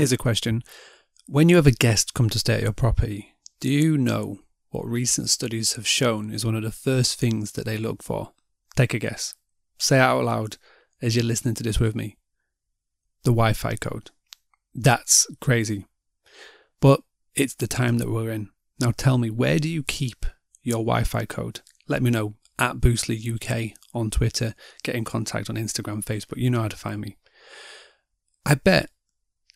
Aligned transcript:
Here's 0.00 0.12
a 0.12 0.16
question. 0.16 0.62
When 1.26 1.50
you 1.50 1.56
have 1.56 1.66
a 1.66 1.72
guest 1.72 2.14
come 2.14 2.30
to 2.30 2.38
stay 2.38 2.54
at 2.54 2.62
your 2.62 2.72
property, 2.72 3.34
do 3.60 3.68
you 3.68 3.98
know 3.98 4.38
what 4.70 4.86
recent 4.86 5.28
studies 5.28 5.74
have 5.74 5.86
shown 5.86 6.32
is 6.32 6.42
one 6.42 6.54
of 6.54 6.62
the 6.62 6.70
first 6.70 7.20
things 7.20 7.52
that 7.52 7.66
they 7.66 7.76
look 7.76 8.02
for? 8.02 8.32
Take 8.74 8.94
a 8.94 8.98
guess. 8.98 9.34
Say 9.76 9.98
it 9.98 10.00
out 10.00 10.24
loud 10.24 10.56
as 11.02 11.14
you're 11.14 11.24
listening 11.26 11.52
to 11.56 11.62
this 11.62 11.78
with 11.78 11.94
me. 11.94 12.16
The 13.24 13.30
Wi 13.30 13.52
Fi 13.52 13.76
code. 13.76 14.10
That's 14.74 15.26
crazy. 15.38 15.84
But 16.80 17.02
it's 17.34 17.54
the 17.54 17.66
time 17.66 17.98
that 17.98 18.08
we're 18.08 18.30
in. 18.30 18.48
Now 18.80 18.94
tell 18.96 19.18
me, 19.18 19.28
where 19.28 19.58
do 19.58 19.68
you 19.68 19.82
keep 19.82 20.24
your 20.62 20.78
Wi 20.78 21.04
Fi 21.04 21.26
code? 21.26 21.60
Let 21.88 22.02
me 22.02 22.08
know 22.08 22.36
at 22.58 22.76
Boostly 22.76 23.18
UK 23.34 23.76
on 23.92 24.08
Twitter. 24.08 24.54
Get 24.82 24.94
in 24.94 25.04
contact 25.04 25.50
on 25.50 25.56
Instagram, 25.56 26.02
Facebook. 26.02 26.38
You 26.38 26.48
know 26.48 26.62
how 26.62 26.68
to 26.68 26.76
find 26.78 27.02
me. 27.02 27.18
I 28.46 28.54
bet 28.54 28.88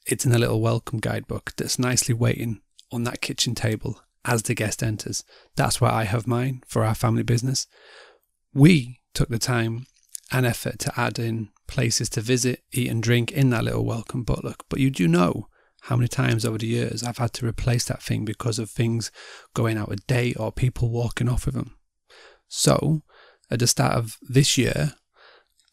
it's 0.07 0.27
in 0.27 0.33
a 0.33 0.39
little 0.39 0.61
welcome 0.61 0.99
guidebook 0.99 1.53
that's 1.57 1.79
nicely 1.79 2.15
waiting 2.15 2.61
on 2.93 3.05
that 3.05 3.21
kitchen 3.21 3.55
table 3.55 4.01
as 4.25 4.43
the 4.43 4.55
guest 4.55 4.83
enters. 4.83 5.25
That's 5.57 5.81
where 5.81 5.91
I 5.91 6.05
have 6.05 6.27
mine 6.27 6.63
for 6.67 6.85
our 6.85 6.95
family 6.95 7.23
business. 7.23 7.67
We 8.53 9.01
took 9.15 9.29
the 9.29 9.39
time 9.39 9.87
and 10.33 10.47
effort 10.47 10.79
to 10.81 11.01
add 11.01 11.19
in 11.19 11.51
places 11.67 12.09
to 12.11 12.21
visit, 12.21 12.63
eat, 12.73 12.91
and 12.91 13.03
drink 13.03 13.33
in 13.33 13.51
that 13.51 13.65
little 13.65 13.85
welcome 13.85 14.23
booklet. 14.23 14.63
But 14.69 14.81
you 14.81 14.91
do 14.91 15.09
know 15.09 15.49
how 15.83 15.97
many 15.97 16.09
times 16.09 16.45
over 16.45 16.59
the 16.59 16.67
years 16.67 17.03
I've 17.03 17.19
had 17.19 17.33
to 17.35 17.47
replace 17.47 17.85
that 17.87 18.03
thing 18.03 18.25
because 18.25 18.59
of 18.59 18.71
things 18.71 19.11
going 19.53 19.77
out 19.77 19.93
of 19.93 20.07
date 20.07 20.39
or 20.39 20.51
people 20.53 20.91
walking 20.91 21.29
off 21.29 21.47
with 21.47 21.55
them. 21.55 21.77
So, 22.49 23.03
at 23.51 23.59
the 23.59 23.67
start 23.67 23.95
of 23.95 24.17
this 24.23 24.57
year, 24.57 24.95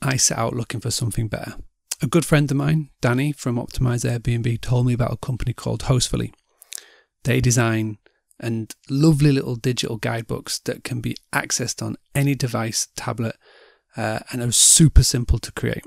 I 0.02 0.17
set 0.17 0.38
out 0.38 0.56
looking 0.56 0.81
for 0.81 0.91
something 0.91 1.28
better. 1.28 1.56
A 2.03 2.07
good 2.07 2.25
friend 2.25 2.49
of 2.49 2.57
mine, 2.57 2.89
Danny 2.99 3.31
from 3.31 3.57
Optimize 3.57 4.09
Airbnb, 4.09 4.59
told 4.61 4.88
me 4.88 4.94
about 4.94 5.13
a 5.13 5.17
company 5.17 5.53
called 5.53 5.83
Hostfully. 5.83 6.33
They 7.25 7.39
design 7.39 7.99
and 8.39 8.73
lovely 8.89 9.31
little 9.31 9.55
digital 9.55 9.97
guidebooks 9.97 10.57
that 10.61 10.83
can 10.83 10.99
be 10.99 11.16
accessed 11.31 11.85
on 11.85 11.97
any 12.16 12.33
device, 12.33 12.88
tablet, 12.95 13.35
uh, 13.95 14.17
and 14.31 14.41
are 14.41 14.52
super 14.52 15.03
simple 15.03 15.38
to 15.38 15.52
create. 15.52 15.83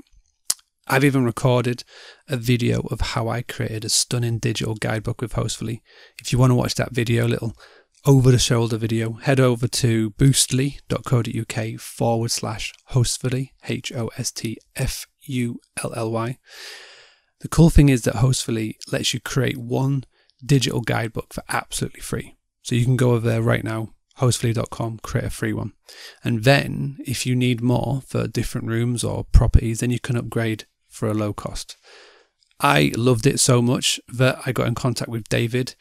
I've 0.87 1.03
even 1.03 1.25
recorded 1.25 1.83
a 2.29 2.37
video 2.37 2.87
of 2.91 3.01
how 3.01 3.27
I 3.27 3.41
created 3.41 3.83
a 3.83 3.89
stunning 3.89 4.39
digital 4.39 4.75
guidebook 4.75 5.19
with 5.19 5.33
Hostfully. 5.33 5.81
If 6.21 6.31
you 6.31 6.39
want 6.39 6.51
to 6.51 6.55
watch 6.55 6.75
that 6.75 6.93
video, 6.93 7.27
little 7.27 7.57
over 8.05 8.31
the 8.31 8.39
shoulder 8.39 8.77
video, 8.77 9.13
head 9.13 9.41
over 9.41 9.67
to 9.67 10.11
boostly.co.uk 10.11 11.79
forward 11.81 12.31
slash 12.31 12.71
hostfully, 12.91 13.49
H 13.67 13.91
O 13.91 14.09
S 14.17 14.31
T 14.31 14.57
F 14.77 15.07
U 15.25 15.59
L 15.83 15.93
L 15.95 16.11
Y. 16.11 16.37
The 17.41 17.47
cool 17.49 17.69
thing 17.69 17.89
is 17.89 18.03
that 18.03 18.15
Hostfully 18.15 18.75
lets 18.91 19.13
you 19.13 19.19
create 19.19 19.57
one 19.57 20.05
digital 20.43 20.81
guidebook 20.81 21.33
for 21.33 21.43
absolutely 21.49 22.01
free. 22.01 22.37
So 22.61 22.75
you 22.75 22.85
can 22.85 22.95
go 22.95 23.11
over 23.11 23.27
there 23.27 23.41
right 23.41 23.63
now, 23.63 23.93
hostfully.com, 24.19 24.99
create 25.03 25.25
a 25.25 25.29
free 25.29 25.53
one. 25.53 25.73
And 26.23 26.43
then 26.43 26.97
if 27.05 27.25
you 27.25 27.35
need 27.35 27.61
more 27.61 28.01
for 28.07 28.27
different 28.27 28.67
rooms 28.67 29.03
or 29.03 29.25
properties, 29.25 29.81
then 29.81 29.91
you 29.91 29.99
can 29.99 30.17
upgrade 30.17 30.65
for 30.87 31.07
a 31.07 31.13
low 31.13 31.33
cost. 31.33 31.77
I 32.59 32.91
loved 32.95 33.27
it 33.27 33.39
so 33.39 33.61
much 33.61 33.99
that 34.07 34.39
I 34.45 34.51
got 34.51 34.67
in 34.67 34.75
contact 34.75 35.11
with 35.11 35.29
David, 35.29 35.75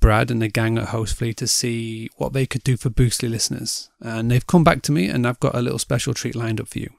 Brad, 0.00 0.30
and 0.30 0.42
the 0.42 0.48
gang 0.48 0.78
at 0.78 0.88
Hostfully 0.88 1.34
to 1.36 1.46
see 1.46 2.08
what 2.16 2.34
they 2.34 2.46
could 2.46 2.62
do 2.62 2.76
for 2.76 2.90
Boostly 2.90 3.30
listeners. 3.30 3.88
And 4.00 4.30
they've 4.30 4.46
come 4.46 4.62
back 4.62 4.82
to 4.82 4.92
me, 4.92 5.08
and 5.08 5.26
I've 5.26 5.40
got 5.40 5.54
a 5.54 5.62
little 5.62 5.78
special 5.78 6.14
treat 6.14 6.36
lined 6.36 6.60
up 6.60 6.68
for 6.68 6.78
you. 6.78 6.90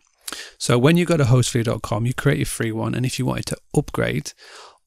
So 0.58 0.78
when 0.78 0.98
you 0.98 1.06
go 1.06 1.18
to 1.18 1.24
hostfully.com, 1.24 2.06
you 2.06 2.14
create 2.14 2.40
your 2.40 2.46
free 2.46 2.72
one, 2.72 2.96
and 2.96 3.06
if 3.06 3.20
you 3.20 3.26
wanted 3.26 3.48
to 3.48 3.58
upgrade, 3.76 4.34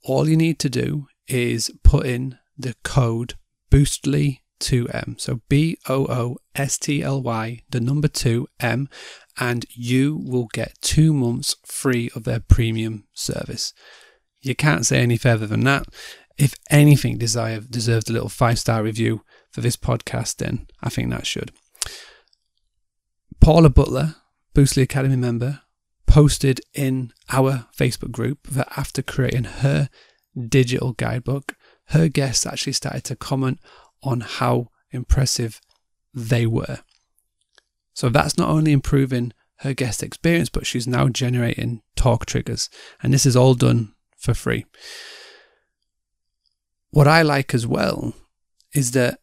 all 0.04 0.28
you 0.28 0.36
need 0.36 0.58
to 0.60 0.70
do 0.70 1.06
is 1.28 1.70
put 1.82 2.06
in 2.06 2.38
the 2.58 2.74
code 2.82 3.34
Boostly2M. 3.70 5.20
So 5.20 5.41
B 5.48 5.78
O 5.88 6.06
O 6.06 6.36
S 6.54 6.78
T 6.78 7.02
L 7.02 7.22
Y, 7.22 7.62
the 7.70 7.80
number 7.80 8.08
2 8.08 8.46
M, 8.60 8.88
and 9.38 9.64
you 9.70 10.20
will 10.24 10.48
get 10.52 10.80
two 10.80 11.12
months 11.12 11.56
free 11.64 12.10
of 12.14 12.24
their 12.24 12.41
premium 12.41 13.04
service. 13.12 13.72
You 14.41 14.54
can't 14.54 14.84
say 14.84 15.00
any 15.00 15.16
further 15.16 15.46
than 15.46 15.64
that. 15.64 15.86
If 16.36 16.54
anything 16.70 17.18
deserve, 17.18 17.70
deserved 17.70 18.10
a 18.10 18.12
little 18.12 18.28
five 18.28 18.58
star 18.58 18.82
review 18.82 19.22
for 19.50 19.60
this 19.60 19.76
podcast, 19.76 20.36
then 20.36 20.66
I 20.82 20.88
think 20.88 21.10
that 21.10 21.26
should. 21.26 21.52
Paula 23.41 23.70
Butler, 23.70 24.16
Boostly 24.54 24.82
Academy 24.82 25.16
member, 25.16 25.62
posted 26.06 26.60
in 26.74 27.12
our 27.30 27.66
Facebook 27.76 28.10
group 28.10 28.46
that 28.48 28.68
after 28.76 29.00
creating 29.00 29.44
her 29.44 29.88
digital 30.48 30.92
guidebook, 30.92 31.56
her 31.86 32.08
guests 32.08 32.46
actually 32.46 32.74
started 32.74 33.04
to 33.04 33.16
comment 33.16 33.58
on 34.02 34.20
how 34.20 34.68
impressive 34.91 35.60
they 36.12 36.46
were. 36.46 36.80
So 37.94 38.08
that's 38.08 38.36
not 38.36 38.50
only 38.50 38.72
improving 38.72 39.32
her 39.60 39.74
guest 39.74 40.02
experience, 40.02 40.48
but 40.48 40.66
she's 40.66 40.86
now 40.86 41.08
generating 41.08 41.82
talk 41.96 42.26
triggers. 42.26 42.68
And 43.02 43.14
this 43.14 43.26
is 43.26 43.36
all 43.36 43.54
done 43.54 43.94
for 44.16 44.34
free. 44.34 44.66
What 46.91 47.08
I 47.08 47.22
like 47.22 47.54
as 47.54 47.66
well 47.66 48.12
is 48.74 48.91
that 48.92 49.18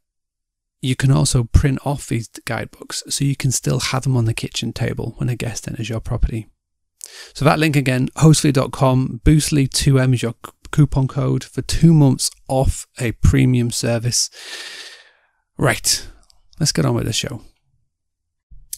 you 0.81 0.95
can 0.95 1.11
also 1.11 1.43
print 1.43 1.79
off 1.85 2.07
these 2.07 2.29
guidebooks 2.45 3.03
so 3.09 3.25
you 3.25 3.35
can 3.35 3.51
still 3.51 3.79
have 3.79 4.03
them 4.03 4.15
on 4.15 4.25
the 4.25 4.33
kitchen 4.33 4.71
table 4.71 5.13
when 5.17 5.29
a 5.29 5.35
guest 5.35 5.67
enters 5.67 5.89
your 5.89 5.99
property. 5.99 6.47
So 7.33 7.43
that 7.45 7.59
link 7.59 7.75
again, 7.75 8.09
hostfully.com, 8.17 9.21
Boostly2M 9.25 10.13
is 10.13 10.21
your 10.21 10.35
coupon 10.71 11.07
code 11.07 11.43
for 11.43 11.61
two 11.61 11.93
months 11.93 12.29
off 12.47 12.87
a 12.99 13.11
premium 13.13 13.71
service. 13.71 14.29
Right, 15.57 16.07
let's 16.59 16.71
get 16.71 16.85
on 16.85 16.95
with 16.95 17.05
the 17.05 17.13
show. 17.13 17.41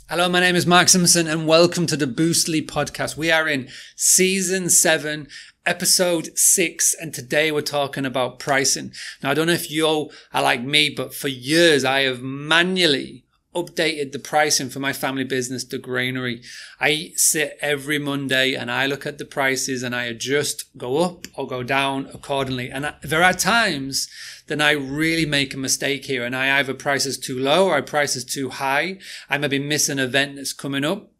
Hello, 0.09 0.28
my 0.28 0.41
name 0.41 0.57
is 0.57 0.67
Mark 0.67 0.90
Simpson, 0.90 1.28
and 1.28 1.47
welcome 1.47 1.85
to 1.88 1.95
the 1.95 2.06
Boostly 2.06 2.66
podcast. 2.66 3.16
We 3.16 3.31
are 3.31 3.47
in 3.47 3.69
season 3.95 4.69
seven, 4.69 5.28
episode 5.66 6.38
six, 6.38 6.95
and 6.99 7.13
today 7.13 7.51
we're 7.51 7.61
talking 7.61 8.05
about 8.05 8.39
pricing. 8.39 8.91
Now, 9.22 9.31
I 9.31 9.33
don't 9.33 9.47
know 9.47 9.53
if 9.53 9.69
you 9.69 9.85
all 9.85 10.11
are 10.33 10.41
like 10.41 10.63
me, 10.63 10.89
but 10.89 11.13
for 11.13 11.27
years 11.27 11.85
I 11.85 12.01
have 12.01 12.22
manually 12.22 13.25
updated 13.55 14.11
the 14.11 14.19
pricing 14.19 14.69
for 14.69 14.79
my 14.79 14.94
family 14.94 15.25
business, 15.25 15.66
the 15.66 15.77
granary. 15.77 16.41
I 16.79 17.11
sit 17.16 17.57
every 17.61 17.99
Monday 17.99 18.53
and 18.53 18.72
I 18.72 18.85
look 18.85 19.05
at 19.05 19.17
the 19.17 19.25
prices 19.25 19.83
and 19.83 19.94
I 19.94 20.05
adjust, 20.05 20.66
go 20.77 20.99
up 20.99 21.27
or 21.35 21.47
go 21.47 21.61
down 21.61 22.09
accordingly. 22.13 22.72
And 22.72 22.93
there 23.03 23.23
are 23.23 23.33
times 23.33 24.07
then 24.47 24.61
I 24.61 24.72
really 24.72 25.25
make 25.25 25.53
a 25.53 25.57
mistake 25.57 26.05
here 26.05 26.23
and 26.23 26.35
I 26.35 26.59
either 26.59 26.73
price 26.73 27.05
is 27.05 27.17
too 27.17 27.38
low 27.38 27.67
or 27.67 27.75
I 27.75 27.81
price 27.81 28.16
is 28.16 28.25
too 28.25 28.49
high. 28.49 28.99
I 29.29 29.38
maybe 29.38 29.59
miss 29.59 29.89
an 29.89 29.99
event 29.99 30.38
that's 30.38 30.53
coming 30.53 30.85
up. 30.85 31.10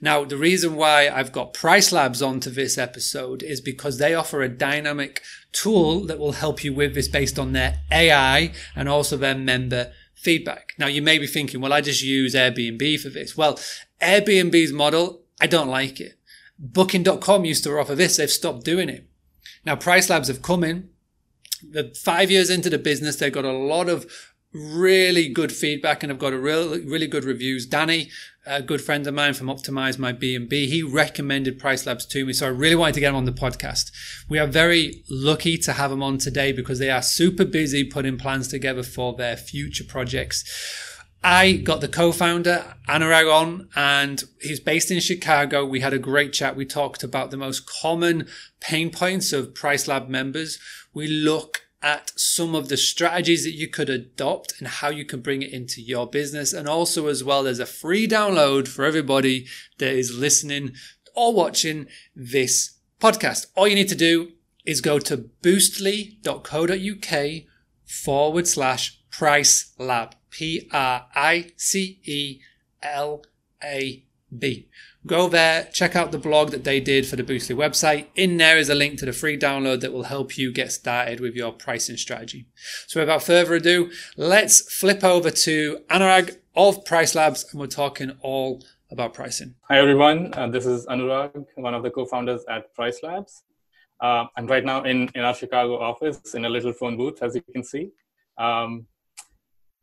Now, 0.00 0.24
the 0.24 0.36
reason 0.36 0.76
why 0.76 1.08
I've 1.08 1.32
got 1.32 1.54
Price 1.54 1.92
Labs 1.92 2.22
onto 2.22 2.50
this 2.50 2.78
episode 2.78 3.42
is 3.42 3.60
because 3.60 3.98
they 3.98 4.14
offer 4.14 4.42
a 4.42 4.48
dynamic 4.48 5.22
tool 5.52 6.06
that 6.06 6.18
will 6.18 6.32
help 6.32 6.64
you 6.64 6.72
with 6.72 6.94
this 6.94 7.08
based 7.08 7.38
on 7.38 7.52
their 7.52 7.80
AI 7.90 8.52
and 8.74 8.88
also 8.88 9.16
their 9.16 9.34
member 9.34 9.92
feedback. 10.14 10.74
Now 10.78 10.86
you 10.86 11.02
may 11.02 11.18
be 11.18 11.26
thinking, 11.26 11.60
well, 11.60 11.72
I 11.72 11.80
just 11.80 12.02
use 12.02 12.34
Airbnb 12.34 13.00
for 13.00 13.08
this. 13.08 13.36
Well, 13.36 13.58
Airbnb's 14.00 14.72
model, 14.72 15.22
I 15.40 15.46
don't 15.46 15.68
like 15.68 16.00
it. 16.00 16.18
Booking.com 16.58 17.44
used 17.44 17.64
to 17.64 17.78
offer 17.78 17.94
this. 17.94 18.16
They've 18.16 18.30
stopped 18.30 18.64
doing 18.64 18.88
it. 18.88 19.06
Now 19.64 19.76
Price 19.76 20.10
Labs 20.10 20.28
have 20.28 20.42
come 20.42 20.62
in. 20.62 20.90
The 21.62 21.94
five 21.94 22.30
years 22.30 22.48
into 22.48 22.70
the 22.70 22.78
business, 22.78 23.16
they've 23.16 23.32
got 23.32 23.44
a 23.44 23.52
lot 23.52 23.88
of 23.88 24.10
really 24.52 25.28
good 25.28 25.52
feedback 25.52 26.02
and 26.02 26.10
have 26.10 26.18
got 26.18 26.32
a 26.32 26.38
real, 26.38 26.70
really 26.84 27.06
good 27.06 27.24
reviews. 27.24 27.66
Danny, 27.66 28.10
a 28.46 28.62
good 28.62 28.80
friend 28.80 29.06
of 29.06 29.14
mine 29.14 29.34
from 29.34 29.48
Optimize 29.48 29.98
My 29.98 30.12
B&B, 30.12 30.66
he 30.66 30.82
recommended 30.82 31.58
Price 31.58 31.86
Labs 31.86 32.06
to 32.06 32.24
me. 32.24 32.32
So 32.32 32.46
I 32.46 32.50
really 32.50 32.74
wanted 32.74 32.94
to 32.94 33.00
get 33.00 33.10
him 33.10 33.16
on 33.16 33.26
the 33.26 33.32
podcast. 33.32 33.90
We 34.28 34.38
are 34.38 34.46
very 34.46 35.04
lucky 35.10 35.58
to 35.58 35.74
have 35.74 35.92
him 35.92 36.02
on 36.02 36.18
today 36.18 36.52
because 36.52 36.78
they 36.78 36.90
are 36.90 37.02
super 37.02 37.44
busy 37.44 37.84
putting 37.84 38.16
plans 38.16 38.48
together 38.48 38.82
for 38.82 39.14
their 39.14 39.36
future 39.36 39.84
projects. 39.84 40.44
I 41.22 41.52
got 41.52 41.82
the 41.82 41.88
co-founder 41.88 42.76
Anurag 42.88 43.30
on 43.30 43.68
and 43.76 44.24
he's 44.40 44.60
based 44.60 44.90
in 44.90 45.00
Chicago. 45.00 45.66
We 45.66 45.80
had 45.80 45.92
a 45.92 45.98
great 45.98 46.32
chat. 46.32 46.56
We 46.56 46.64
talked 46.64 47.02
about 47.02 47.30
the 47.30 47.36
most 47.36 47.68
common 47.68 48.26
pain 48.60 48.90
points 48.90 49.32
of 49.34 49.54
Price 49.54 49.86
Lab 49.86 50.08
members. 50.08 50.58
We 50.94 51.06
look 51.08 51.66
at 51.82 52.12
some 52.18 52.54
of 52.54 52.68
the 52.68 52.76
strategies 52.76 53.44
that 53.44 53.54
you 53.54 53.68
could 53.68 53.88
adopt 53.88 54.54
and 54.58 54.68
how 54.68 54.90
you 54.90 55.04
can 55.04 55.20
bring 55.20 55.42
it 55.42 55.52
into 55.52 55.80
your 55.80 56.06
business. 56.06 56.52
And 56.52 56.68
also, 56.68 57.06
as 57.06 57.24
well, 57.24 57.42
there's 57.42 57.58
a 57.58 57.66
free 57.66 58.06
download 58.06 58.68
for 58.68 58.84
everybody 58.84 59.46
that 59.78 59.92
is 59.92 60.16
listening 60.16 60.72
or 61.14 61.32
watching 61.32 61.86
this 62.14 62.78
podcast. 63.00 63.46
All 63.54 63.66
you 63.66 63.74
need 63.74 63.88
to 63.88 63.94
do 63.94 64.32
is 64.66 64.80
go 64.80 64.98
to 64.98 65.30
boostly.co.uk 65.42 67.42
forward 67.84 68.46
slash 68.46 69.00
price 69.10 69.72
lab. 69.78 70.14
P 70.30 70.68
R 70.72 71.06
I 71.14 71.52
C 71.56 72.00
E 72.04 72.40
L 72.82 73.24
A 73.62 74.04
B. 74.36 74.68
Go 75.06 75.30
there, 75.30 75.64
check 75.72 75.96
out 75.96 76.12
the 76.12 76.18
blog 76.18 76.50
that 76.50 76.64
they 76.64 76.78
did 76.78 77.06
for 77.06 77.16
the 77.16 77.22
Boostly 77.22 77.56
website. 77.56 78.08
In 78.16 78.36
there 78.36 78.58
is 78.58 78.68
a 78.68 78.74
link 78.74 78.98
to 78.98 79.06
the 79.06 79.14
free 79.14 79.38
download 79.38 79.80
that 79.80 79.94
will 79.94 80.02
help 80.02 80.36
you 80.36 80.52
get 80.52 80.72
started 80.72 81.20
with 81.20 81.34
your 81.34 81.52
pricing 81.52 81.96
strategy. 81.96 82.46
So 82.86 83.00
without 83.00 83.22
further 83.22 83.54
ado, 83.54 83.90
let's 84.18 84.60
flip 84.78 85.02
over 85.02 85.30
to 85.30 85.78
Anurag 85.88 86.36
of 86.54 86.84
Price 86.84 87.14
Labs 87.14 87.46
and 87.50 87.58
we're 87.58 87.66
talking 87.66 88.12
all 88.20 88.62
about 88.90 89.14
pricing. 89.14 89.54
Hi 89.68 89.78
everyone, 89.78 90.34
uh, 90.34 90.48
this 90.48 90.66
is 90.66 90.84
Anurag, 90.86 91.46
one 91.54 91.72
of 91.72 91.82
the 91.82 91.90
co-founders 91.90 92.44
at 92.50 92.74
Price 92.74 93.00
Labs. 93.02 93.42
Uh, 94.02 94.26
I'm 94.36 94.46
right 94.48 94.64
now 94.64 94.82
in, 94.82 95.08
in 95.14 95.22
our 95.22 95.34
Chicago 95.34 95.78
office 95.80 96.34
in 96.34 96.44
a 96.44 96.48
little 96.50 96.74
phone 96.74 96.98
booth, 96.98 97.22
as 97.22 97.34
you 97.34 97.42
can 97.54 97.64
see. 97.64 97.90
Um, 98.36 98.86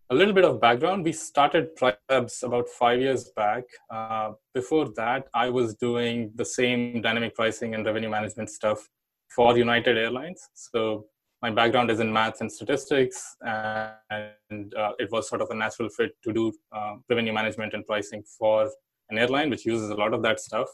a 0.10 0.16
little 0.16 0.34
bit 0.34 0.46
of 0.46 0.62
background. 0.62 1.04
We 1.04 1.12
started 1.12 1.70
Labs 2.10 2.44
about 2.44 2.70
five 2.70 3.02
years 3.02 3.30
back. 3.36 3.64
Uh, 3.90 4.32
before 4.54 4.90
that 4.96 5.28
i 5.34 5.50
was 5.50 5.76
doing 5.76 6.32
the 6.36 6.46
same 6.46 7.02
dynamic 7.02 7.36
pricing 7.36 7.76
and 7.76 7.86
revenue 7.86 8.10
management 8.10 8.50
stuff 8.50 8.90
for 9.36 9.58
united 9.58 9.98
airlines. 9.98 10.50
So 10.54 11.06
my 11.42 11.52
background 11.52 11.92
is 11.92 12.00
in 12.00 12.12
maths 12.12 12.42
and 12.42 12.52
statistics 12.52 13.36
and 13.42 14.74
uh, 14.76 14.94
it 14.98 15.12
was 15.12 15.30
sort 15.30 15.42
of 15.42 15.50
a 15.52 15.56
natural 15.56 15.90
fit 15.90 16.12
to 16.24 16.34
do 16.34 16.54
uh, 16.72 16.96
revenue 17.10 17.34
management 17.34 17.74
and 17.74 17.86
pricing 17.86 18.24
for 18.38 18.70
an 19.10 19.18
airline 19.18 19.50
which 19.50 19.66
uses 19.66 19.90
a 19.90 19.96
lot 19.96 20.14
of 20.14 20.22
that 20.24 20.40
stuff. 20.40 20.68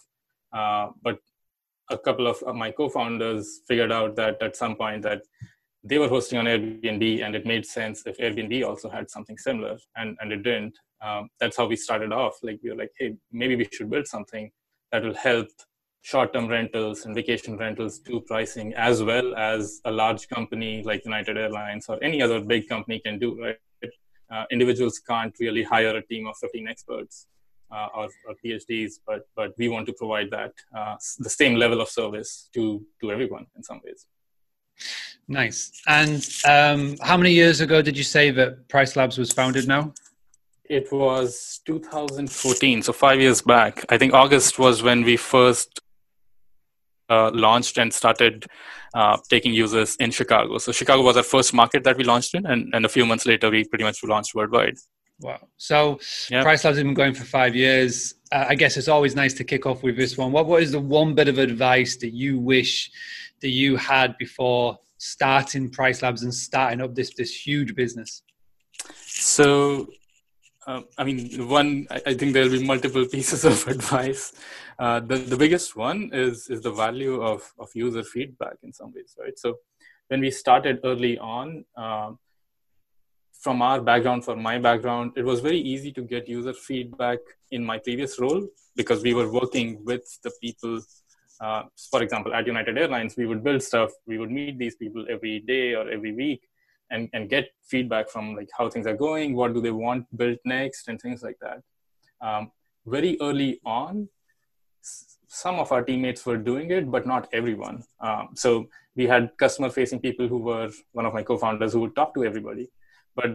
Uh, 0.54 0.90
but 1.02 1.18
a 1.90 1.98
couple 1.98 2.28
of 2.28 2.38
my 2.56 2.72
co-founders 2.72 3.62
figured 3.68 3.92
out 3.92 4.16
that 4.16 4.42
at 4.42 4.56
some 4.56 4.76
point 4.76 5.02
that 5.02 5.22
they 5.84 5.98
were 5.98 6.08
hosting 6.08 6.40
on 6.40 6.46
Airbnb, 6.46 7.24
and 7.24 7.36
it 7.36 7.46
made 7.46 7.66
sense 7.66 8.04
if 8.06 8.18
Airbnb 8.18 8.66
also 8.66 8.90
had 8.90 9.10
something 9.10 9.38
similar, 9.38 9.78
and 9.96 10.18
and 10.22 10.32
it 10.32 10.44
didn't. 10.44 10.78
Um, 11.02 11.30
that's 11.40 11.58
how 11.58 11.66
we 11.66 11.76
started 11.76 12.14
off. 12.14 12.38
Like 12.42 12.60
we 12.64 12.70
were 12.70 12.78
like, 12.78 12.92
hey, 12.98 13.16
maybe 13.32 13.56
we 13.58 13.68
should 13.72 13.90
build 13.90 14.08
something 14.08 14.52
that 14.92 15.04
will 15.04 15.16
help 15.16 15.50
short-term 16.02 16.48
rentals 16.48 17.06
and 17.06 17.16
vacation 17.16 17.58
rentals 17.58 18.00
do 18.00 18.22
pricing 18.22 18.74
as 18.74 19.02
well 19.02 19.34
as 19.36 19.80
a 19.86 19.92
large 19.92 20.28
company 20.28 20.84
like 20.84 21.04
United 21.06 21.38
Airlines 21.38 21.86
or 21.88 21.98
any 22.04 22.22
other 22.22 22.42
big 22.42 22.68
company 22.68 23.00
can 23.00 23.20
do. 23.20 23.42
Right? 23.42 23.58
Uh, 24.32 24.46
individuals 24.52 25.00
can't 25.00 25.36
really 25.40 25.64
hire 25.64 25.96
a 25.98 26.02
team 26.08 26.28
of 26.28 26.36
15 26.38 26.68
experts 26.68 27.28
uh, 27.72 27.88
or, 27.96 28.10
or, 28.28 28.36
PhDs, 28.44 28.94
but 29.06 29.28
but 29.36 29.52
we 29.58 29.68
want 29.68 29.86
to 29.88 29.94
provide 29.94 30.30
that 30.32 30.54
uh, 30.76 30.96
the 31.20 31.30
same 31.30 31.56
level 31.56 31.82
of 31.82 31.90
service 31.90 32.50
to 32.54 32.86
to 33.02 33.12
everyone 33.12 33.46
in 33.56 33.64
some 33.64 33.82
ways. 33.84 34.06
Nice. 35.28 35.72
And 35.88 36.28
um, 36.48 36.98
how 37.02 37.18
many 37.18 37.32
years 37.32 37.62
ago 37.62 37.82
did 37.82 37.98
you 37.98 38.04
say 38.04 38.32
that 38.32 38.68
Price 38.68 38.96
Labs 38.96 39.18
was 39.18 39.32
founded 39.32 39.68
now? 39.68 39.94
It 40.66 40.92
was 40.92 41.62
2014, 41.66 42.84
so 42.84 42.94
five 42.94 43.20
years 43.20 43.42
back. 43.42 43.86
I 43.90 43.98
think 43.98 44.14
August 44.14 44.60
was 44.60 44.82
when 44.82 45.04
we 45.04 45.18
first 45.18 45.82
uh, 47.10 47.32
launched 47.34 47.78
and 47.78 47.94
started 47.94 48.46
uh, 48.94 49.18
taking 49.30 49.54
users 49.54 49.96
in 49.98 50.12
Chicago. 50.12 50.58
So 50.58 50.72
Chicago 50.72 51.04
was 51.04 51.18
our 51.18 51.24
first 51.24 51.54
market 51.54 51.84
that 51.84 51.98
we 51.98 52.04
launched 52.04 52.34
in, 52.34 52.46
and, 52.46 52.74
and 52.74 52.86
a 52.86 52.90
few 52.90 53.06
months 53.06 53.26
later, 53.26 53.50
we 53.50 53.66
pretty 53.66 53.84
much 53.84 54.04
launched 54.04 54.34
worldwide. 54.36 54.78
Wow. 55.20 55.48
So 55.58 56.00
yep. 56.30 56.44
Price 56.44 56.64
Labs 56.64 56.78
has 56.78 56.84
been 56.84 56.94
going 56.94 57.14
for 57.14 57.26
five 57.26 57.56
years. 57.56 58.16
Uh, 58.34 58.48
I 58.50 58.56
guess 58.56 58.78
it's 58.78 58.88
always 58.88 59.16
nice 59.16 59.36
to 59.36 59.44
kick 59.44 59.68
off 59.68 59.84
with 59.84 59.96
this 59.96 60.18
one. 60.18 60.32
What, 60.32 60.48
what 60.48 60.64
is 60.64 60.72
the 60.72 60.80
one 60.80 61.14
bit 61.14 61.28
of 61.28 61.38
advice 61.38 61.98
that 61.98 62.14
you 62.14 62.40
wish 62.40 62.90
that 63.42 63.50
you 63.50 63.78
had 63.78 64.18
before 64.18 64.80
starting 64.98 65.70
Price 65.70 66.02
Labs 66.02 66.24
and 66.24 66.34
starting 66.34 66.82
up 66.82 66.96
this 66.96 67.14
this 67.14 67.32
huge 67.46 67.76
business? 67.76 68.24
So, 69.06 69.88
um, 70.66 70.86
I 70.98 71.04
mean, 71.04 71.48
one, 71.48 71.86
I 71.92 72.16
think 72.16 72.34
there'll 72.34 72.50
be 72.50 72.66
multiple 72.66 73.06
pieces 73.16 73.46
of 73.46 73.68
advice. 73.68 74.34
Uh, 74.80 75.00
the 75.00 75.18
the 75.18 75.38
biggest 75.38 75.76
one 75.76 76.10
is 76.12 76.50
is 76.50 76.62
the 76.62 76.72
value 76.72 77.22
of 77.22 77.54
of 77.60 77.70
user 77.76 78.04
feedback 78.04 78.58
in 78.64 78.74
some 78.74 78.92
ways, 78.96 79.16
right? 79.20 79.38
So, 79.38 79.60
when 80.08 80.22
we 80.22 80.32
started 80.32 80.80
early 80.84 81.20
on. 81.20 81.66
Um, 81.78 82.18
from 83.44 83.62
our 83.62 83.80
background, 83.81 84.24
for 84.24 84.36
my 84.36 84.57
background, 84.57 85.12
it 85.16 85.25
was 85.25 85.40
very 85.42 85.60
easy 85.60 85.92
to 85.92 86.01
get 86.01 86.30
user 86.30 86.54
feedback 86.54 87.19
in 87.51 87.63
my 87.63 87.78
previous 87.78 88.19
role 88.19 88.48
because 88.75 89.04
we 89.04 89.13
were 89.13 89.30
working 89.31 89.84
with 89.84 90.06
the 90.24 90.31
people 90.42 90.80
uh, 91.44 91.63
for 91.92 92.01
example, 92.01 92.34
at 92.34 92.48
United 92.48 92.78
Airlines, 92.78 93.18
we 93.18 93.25
would 93.25 93.44
build 93.44 93.62
stuff. 93.62 93.92
We 94.07 94.18
would 94.18 94.31
meet 94.31 94.57
these 94.57 94.75
people 94.75 95.06
every 95.10 95.40
day 95.42 95.74
or 95.74 95.90
every 95.90 96.13
week, 96.13 96.42
and 96.90 97.10
and 97.13 97.30
get 97.30 97.50
feedback 97.72 98.10
from 98.10 98.36
like 98.36 98.50
how 98.57 98.69
things 98.69 98.88
are 98.88 98.95
going, 98.95 99.36
what 99.36 99.54
do 99.54 99.62
they 99.62 99.72
want 99.72 100.06
built 100.16 100.39
next, 100.46 100.88
and 100.88 101.01
things 101.01 101.24
like 101.24 101.38
that. 101.42 101.60
Um, 102.22 102.51
very 102.86 103.18
early 103.22 103.60
on, 103.66 104.07
some 105.28 105.60
of 105.60 105.72
our 105.72 105.84
teammates 105.84 106.25
were 106.25 106.38
doing 106.38 106.72
it, 106.72 106.89
but 106.89 107.06
not 107.06 107.28
everyone. 107.34 107.84
Um, 108.00 108.30
so 108.36 108.69
we 108.96 109.07
had 109.07 109.31
customer-facing 109.38 110.00
people 110.00 110.28
who 110.28 110.38
were 110.38 110.69
one 110.92 111.06
of 111.06 111.13
my 111.13 111.24
co-founders 111.24 111.74
who 111.74 111.81
would 111.81 111.96
talk 111.96 112.13
to 112.13 112.24
everybody. 112.24 112.69
But 113.15 113.31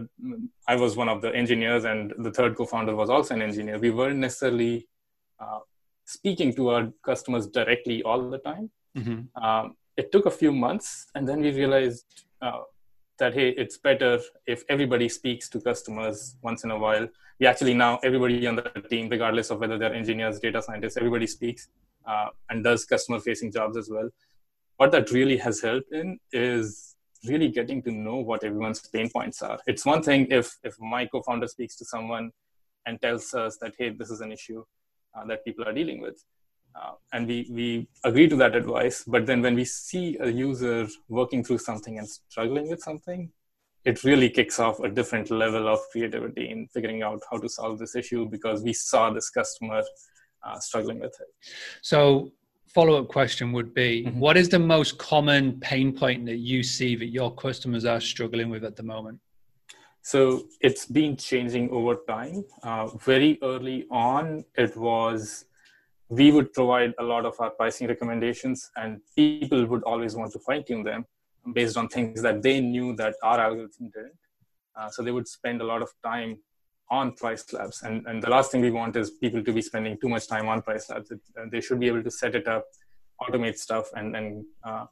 I 0.67 0.75
was 0.75 0.97
one 0.97 1.09
of 1.09 1.21
the 1.21 1.33
engineers, 1.33 1.85
and 1.85 2.13
the 2.17 2.31
third 2.31 2.55
co-founder 2.55 2.95
was 2.95 3.09
also 3.09 3.33
an 3.33 3.41
engineer. 3.41 3.77
We 3.79 3.91
weren't 3.91 4.17
necessarily 4.17 4.87
uh, 5.39 5.59
speaking 6.05 6.53
to 6.55 6.69
our 6.69 6.93
customers 7.05 7.47
directly 7.47 8.03
all 8.03 8.29
the 8.29 8.39
time. 8.39 8.69
Mm-hmm. 8.97 9.43
Um, 9.43 9.75
it 9.95 10.11
took 10.11 10.25
a 10.25 10.31
few 10.31 10.51
months, 10.51 11.07
and 11.15 11.27
then 11.27 11.41
we 11.41 11.51
realized 11.51 12.25
uh, 12.41 12.61
that 13.19 13.33
hey, 13.33 13.49
it's 13.49 13.77
better 13.77 14.19
if 14.47 14.63
everybody 14.69 15.07
speaks 15.07 15.49
to 15.49 15.61
customers 15.61 16.35
once 16.41 16.63
in 16.63 16.71
a 16.71 16.77
while. 16.77 17.07
We 17.39 17.47
actually 17.47 17.73
now 17.73 17.99
everybody 18.03 18.45
on 18.47 18.55
the 18.57 18.63
team, 18.89 19.07
regardless 19.09 19.49
of 19.49 19.59
whether 19.59 19.77
they're 19.77 19.93
engineers, 19.93 20.39
data 20.39 20.61
scientists, 20.61 20.97
everybody 20.97 21.27
speaks 21.27 21.69
uh, 22.05 22.27
and 22.49 22.63
does 22.63 22.85
customer-facing 22.85 23.51
jobs 23.51 23.77
as 23.77 23.89
well. 23.89 24.09
What 24.77 24.91
that 24.91 25.11
really 25.11 25.37
has 25.37 25.61
helped 25.61 25.91
in 25.91 26.19
is 26.31 26.88
really 27.27 27.49
getting 27.49 27.81
to 27.83 27.91
know 27.91 28.17
what 28.17 28.43
everyone's 28.43 28.81
pain 28.87 29.09
points 29.09 29.41
are. 29.41 29.59
It's 29.67 29.85
one 29.85 30.01
thing 30.01 30.27
if 30.29 30.57
if 30.63 30.79
my 30.79 31.05
co-founder 31.05 31.47
speaks 31.47 31.75
to 31.77 31.85
someone 31.85 32.31
and 32.85 33.01
tells 33.01 33.33
us 33.33 33.57
that 33.61 33.73
hey, 33.77 33.89
this 33.89 34.09
is 34.09 34.21
an 34.21 34.31
issue 34.31 34.63
uh, 35.15 35.25
that 35.25 35.43
people 35.45 35.67
are 35.67 35.73
dealing 35.73 36.01
with. 36.01 36.23
Uh, 36.75 36.91
and 37.13 37.27
we, 37.27 37.47
we 37.51 37.87
agree 38.03 38.27
to 38.27 38.35
that 38.37 38.55
advice. 38.55 39.03
But 39.05 39.25
then 39.25 39.41
when 39.41 39.55
we 39.55 39.65
see 39.65 40.17
a 40.19 40.29
user 40.29 40.87
working 41.07 41.43
through 41.43 41.57
something 41.57 41.97
and 41.97 42.07
struggling 42.07 42.69
with 42.69 42.81
something, 42.81 43.31
it 43.85 44.03
really 44.03 44.29
kicks 44.29 44.59
off 44.59 44.79
a 44.79 44.89
different 44.89 45.31
level 45.31 45.67
of 45.67 45.79
creativity 45.91 46.49
in 46.49 46.67
figuring 46.67 47.01
out 47.01 47.21
how 47.31 47.37
to 47.37 47.49
solve 47.49 47.79
this 47.79 47.95
issue 47.95 48.27
because 48.29 48.61
we 48.61 48.73
saw 48.73 49.09
this 49.09 49.29
customer 49.29 49.81
uh, 50.43 50.59
struggling 50.59 50.99
with 50.99 51.15
it. 51.19 51.27
So, 51.81 52.31
follow 52.73 52.99
up 52.99 53.07
question 53.07 53.51
would 53.51 53.73
be 53.73 54.05
mm-hmm. 54.05 54.19
what 54.19 54.37
is 54.37 54.49
the 54.49 54.59
most 54.59 54.97
common 54.97 55.59
pain 55.59 55.91
point 55.91 56.25
that 56.25 56.37
you 56.37 56.63
see 56.63 56.95
that 56.95 57.07
your 57.07 57.33
customers 57.35 57.85
are 57.85 57.99
struggling 57.99 58.49
with 58.49 58.63
at 58.63 58.75
the 58.75 58.83
moment? 58.83 59.19
So 60.01 60.47
it's 60.61 60.85
been 60.85 61.17
changing 61.17 61.69
over 61.71 61.97
time. 62.07 62.45
Uh, 62.63 62.87
very 62.97 63.37
early 63.43 63.85
on, 63.91 64.45
it 64.55 64.75
was 64.77 65.45
we 66.09 66.31
would 66.31 66.51
provide 66.53 66.93
a 66.99 67.03
lot 67.03 67.25
of 67.25 67.35
our 67.39 67.51
pricing 67.51 67.87
recommendations, 67.87 68.71
and 68.75 68.99
people 69.15 69.65
would 69.67 69.83
always 69.83 70.15
want 70.15 70.31
to 70.33 70.39
fine 70.39 70.63
tune 70.63 70.83
them 70.83 71.05
based 71.53 71.77
on 71.77 71.87
things 71.87 72.21
that 72.21 72.41
they 72.41 72.59
knew 72.59 72.95
that 72.95 73.15
our 73.23 73.39
algorithm 73.39 73.89
didn't. 73.93 74.17
Uh, 74.75 74.89
so 74.89 75.03
they 75.03 75.11
would 75.11 75.27
spend 75.27 75.61
a 75.61 75.63
lot 75.63 75.81
of 75.81 75.89
time 76.03 76.37
on 76.91 77.13
price 77.13 77.51
labs. 77.53 77.83
And, 77.83 78.05
and 78.07 78.21
the 78.21 78.29
last 78.29 78.51
thing 78.51 78.61
we 78.61 78.71
want 78.71 78.95
is 78.95 79.11
people 79.11 79.43
to 79.43 79.53
be 79.53 79.61
spending 79.61 79.97
too 79.99 80.09
much 80.09 80.27
time 80.27 80.47
on 80.47 80.61
price 80.61 80.89
labs. 80.89 81.11
It, 81.11 81.19
uh, 81.39 81.45
they 81.51 81.61
should 81.61 81.79
be 81.79 81.87
able 81.87 82.03
to 82.03 82.11
set 82.11 82.35
it 82.35 82.47
up, 82.47 82.65
automate 83.21 83.57
stuff, 83.57 83.89
and, 83.95 84.15
and 84.15 84.45
uh, 84.63 84.85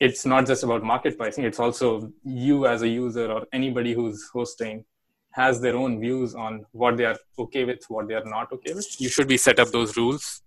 it's 0.00 0.24
not 0.24 0.46
just 0.46 0.64
about 0.64 0.82
market 0.82 1.16
pricing 1.16 1.44
it's 1.44 1.60
also 1.60 2.10
you 2.24 2.66
as 2.66 2.82
a 2.82 2.88
user 2.88 3.30
or 3.30 3.46
anybody 3.52 3.92
who's 3.92 4.28
hosting 4.32 4.84
has 5.32 5.60
their 5.60 5.76
own 5.76 6.00
views 6.00 6.34
on 6.34 6.64
what 6.72 6.96
they 6.96 7.04
are 7.04 7.18
okay 7.38 7.64
with 7.64 7.84
what 7.88 8.08
they 8.08 8.14
are 8.14 8.24
not 8.24 8.50
okay 8.50 8.72
with 8.72 9.00
you 9.00 9.08
should 9.08 9.28
be 9.28 9.36
set 9.36 9.60
up 9.60 9.68
those 9.68 9.96
rules 9.96 10.42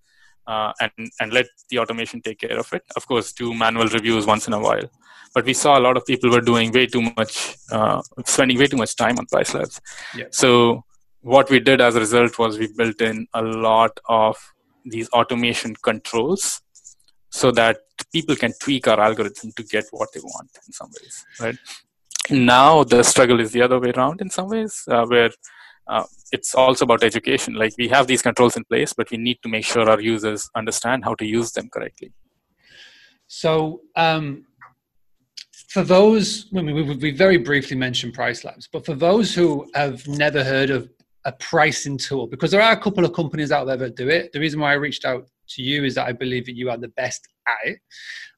uh, 0.47 0.73
and 0.81 1.11
and 1.19 1.33
let 1.33 1.47
the 1.69 1.79
automation 1.79 2.21
take 2.21 2.39
care 2.39 2.57
of 2.57 2.71
it. 2.73 2.83
Of 2.95 3.07
course 3.07 3.31
do 3.33 3.53
manual 3.53 3.87
reviews 3.87 4.25
once 4.25 4.47
in 4.47 4.53
a 4.53 4.59
while. 4.59 4.89
But 5.33 5.45
we 5.45 5.53
saw 5.53 5.79
a 5.79 5.81
lot 5.81 5.97
of 5.97 6.05
people 6.05 6.29
were 6.29 6.41
doing 6.41 6.71
way 6.71 6.85
too 6.85 7.01
much 7.01 7.55
uh, 7.71 8.01
spending 8.25 8.59
way 8.59 8.67
too 8.67 8.77
much 8.77 8.95
time 8.95 9.17
on 9.17 9.25
price 9.25 9.53
labs. 9.53 9.81
Yeah. 10.15 10.25
so 10.31 10.83
what 11.21 11.49
we 11.49 11.59
did 11.59 11.79
as 11.81 11.95
a 11.95 11.99
result 11.99 12.37
was 12.37 12.59
we 12.59 12.67
built 12.67 13.01
in 13.01 13.27
a 13.33 13.41
lot 13.41 13.97
of 14.09 14.37
these 14.85 15.09
automation 15.09 15.73
controls 15.81 16.61
so 17.29 17.49
that 17.51 17.77
people 18.11 18.35
can 18.35 18.53
tweak 18.59 18.87
our 18.87 18.99
algorithm 18.99 19.51
to 19.53 19.63
get 19.63 19.85
what 19.91 20.09
they 20.13 20.19
want 20.19 20.49
in 20.67 20.73
some 20.73 20.89
ways 20.89 21.25
right? 21.39 21.55
Now 22.29 22.83
the 22.83 23.03
struggle 23.03 23.39
is 23.39 23.51
the 23.51 23.61
other 23.61 23.79
way 23.79 23.91
around 23.91 24.21
in 24.21 24.29
some 24.29 24.49
ways 24.49 24.83
uh, 24.87 25.05
where 25.05 25.31
uh, 25.87 26.03
it's 26.31 26.55
also 26.55 26.85
about 26.85 27.03
education 27.03 27.53
like 27.53 27.73
we 27.77 27.87
have 27.87 28.07
these 28.07 28.21
controls 28.21 28.55
in 28.55 28.63
place 28.65 28.93
but 28.93 29.09
we 29.11 29.17
need 29.17 29.37
to 29.43 29.49
make 29.49 29.65
sure 29.65 29.89
our 29.89 30.01
users 30.01 30.49
understand 30.55 31.03
how 31.03 31.13
to 31.15 31.25
use 31.25 31.51
them 31.51 31.69
correctly 31.69 32.11
so 33.27 33.81
um, 33.95 34.45
for 35.69 35.83
those 35.83 36.47
I 36.55 36.61
mean, 36.61 36.75
we, 36.75 36.95
we 36.95 37.11
very 37.11 37.37
briefly 37.37 37.75
mentioned 37.75 38.13
price 38.13 38.43
labs 38.43 38.67
but 38.71 38.85
for 38.85 38.95
those 38.95 39.33
who 39.33 39.67
have 39.73 40.07
never 40.07 40.43
heard 40.43 40.69
of 40.69 40.89
a 41.25 41.31
pricing 41.31 41.97
tool? 41.97 42.27
Because 42.27 42.51
there 42.51 42.61
are 42.61 42.73
a 42.73 42.79
couple 42.79 43.05
of 43.05 43.13
companies 43.13 43.51
out 43.51 43.65
there 43.65 43.77
that 43.77 43.95
do 43.95 44.09
it. 44.09 44.31
The 44.31 44.39
reason 44.39 44.59
why 44.59 44.71
I 44.71 44.75
reached 44.75 45.05
out 45.05 45.27
to 45.49 45.61
you 45.61 45.83
is 45.83 45.95
that 45.95 46.07
I 46.07 46.11
believe 46.11 46.45
that 46.45 46.55
you 46.55 46.69
are 46.69 46.77
the 46.77 46.89
best 46.89 47.27
at 47.47 47.57
it. 47.65 47.79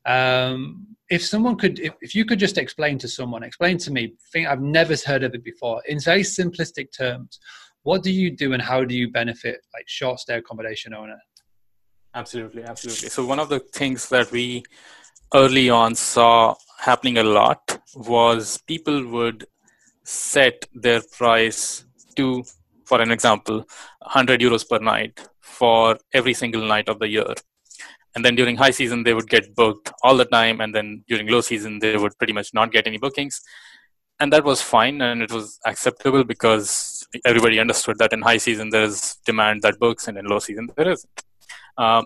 Um, 0.06 0.96
if 1.10 1.24
someone 1.24 1.56
could, 1.56 1.80
if, 1.80 1.94
if 2.02 2.16
you 2.16 2.26
could 2.26 2.40
just 2.40 2.58
explain 2.58 2.98
to 3.00 3.08
someone, 3.08 3.44
explain 3.44 3.78
to 3.80 3.92
me, 3.92 4.14
think 4.32 4.48
I've 4.48 4.62
never 4.62 4.96
heard 5.06 5.24
of 5.24 5.34
it 5.36 5.44
before, 5.44 5.82
in 5.88 6.00
very 6.00 6.22
simplistic 6.22 6.92
terms, 6.96 7.40
what 7.84 8.02
do 8.02 8.12
you 8.12 8.32
do 8.32 8.54
and 8.54 8.62
how 8.62 8.84
do 8.84 8.96
you 8.96 9.12
benefit 9.12 9.58
like 9.74 9.88
short 9.88 10.20
stay 10.20 10.36
accommodation 10.36 10.94
owner? 10.94 11.20
Absolutely, 12.16 12.64
absolutely. 12.64 13.10
So 13.10 13.26
one 13.26 13.40
of 13.40 13.50
the 13.50 13.60
things 13.60 14.10
that 14.10 14.32
we 14.32 14.64
early 15.34 15.70
on 15.70 15.96
saw 15.96 16.56
happening 16.80 17.18
a 17.18 17.24
lot 17.24 17.80
was 17.96 18.58
people 18.66 19.06
would 19.08 19.46
set 20.04 20.66
their 20.74 21.02
price 21.18 21.86
to, 22.16 22.44
for 22.86 23.02
an 23.02 23.12
example, 23.12 23.58
100 24.00 24.40
euros 24.40 24.68
per 24.68 24.80
night 24.80 25.28
for 25.42 25.98
every 26.14 26.34
single 26.34 26.66
night 26.66 26.90
of 26.90 27.00
the 27.00 27.08
year. 27.08 27.34
And 28.16 28.24
then 28.24 28.36
during 28.36 28.56
high 28.56 28.72
season, 28.72 29.04
they 29.04 29.14
would 29.14 29.30
get 29.30 29.56
booked 29.56 29.92
all 30.04 30.16
the 30.16 30.26
time. 30.26 30.62
And 30.62 30.74
then 30.74 31.04
during 31.08 31.28
low 31.28 31.42
season, 31.42 31.80
they 31.80 31.98
would 31.98 32.18
pretty 32.18 32.34
much 32.34 32.54
not 32.54 32.72
get 32.72 32.88
any 32.88 32.98
bookings. 32.98 33.42
And 34.20 34.32
that 34.32 34.46
was 34.46 34.62
fine 34.62 35.02
and 35.02 35.22
it 35.22 35.32
was 35.32 35.60
acceptable 35.66 36.24
because 36.24 37.06
everybody 37.26 37.60
understood 37.60 37.98
that 38.00 38.14
in 38.14 38.22
high 38.22 38.38
season, 38.38 38.70
there's 38.70 39.18
demand 39.26 39.62
that 39.64 39.78
books, 39.78 40.08
and 40.08 40.18
in 40.18 40.26
low 40.26 40.40
season, 40.40 40.70
there 40.78 40.90
isn't. 40.90 41.24
Um, 41.78 42.06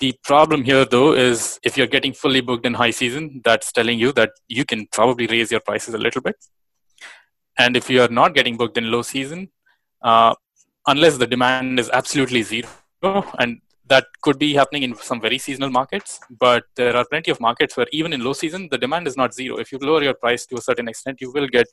the 0.00 0.14
problem 0.22 0.64
here, 0.64 0.84
though, 0.84 1.14
is 1.14 1.58
if 1.62 1.76
you're 1.76 1.86
getting 1.86 2.12
fully 2.12 2.40
booked 2.40 2.66
in 2.66 2.74
high 2.74 2.90
season, 2.90 3.40
that's 3.44 3.72
telling 3.72 3.98
you 3.98 4.12
that 4.12 4.30
you 4.48 4.64
can 4.64 4.86
probably 4.92 5.26
raise 5.26 5.50
your 5.50 5.60
prices 5.60 5.94
a 5.94 5.98
little 5.98 6.20
bit. 6.22 6.36
And 7.58 7.76
if 7.76 7.88
you're 7.88 8.08
not 8.08 8.34
getting 8.34 8.56
booked 8.56 8.76
in 8.76 8.90
low 8.90 9.02
season, 9.02 9.48
uh, 10.02 10.34
unless 10.86 11.16
the 11.16 11.26
demand 11.26 11.80
is 11.80 11.90
absolutely 11.90 12.42
zero, 12.42 12.68
and 13.38 13.60
that 13.88 14.06
could 14.22 14.38
be 14.38 14.54
happening 14.54 14.82
in 14.82 14.96
some 14.96 15.20
very 15.20 15.38
seasonal 15.38 15.70
markets, 15.70 16.18
but 16.40 16.64
there 16.74 16.96
are 16.96 17.04
plenty 17.04 17.30
of 17.30 17.40
markets 17.40 17.76
where 17.76 17.86
even 17.92 18.12
in 18.12 18.22
low 18.22 18.32
season, 18.32 18.68
the 18.70 18.78
demand 18.78 19.06
is 19.06 19.16
not 19.16 19.32
zero. 19.32 19.58
If 19.58 19.70
you 19.70 19.78
lower 19.78 20.02
your 20.02 20.14
price 20.14 20.44
to 20.46 20.56
a 20.56 20.60
certain 20.60 20.88
extent, 20.88 21.20
you 21.20 21.32
will 21.32 21.46
get 21.46 21.66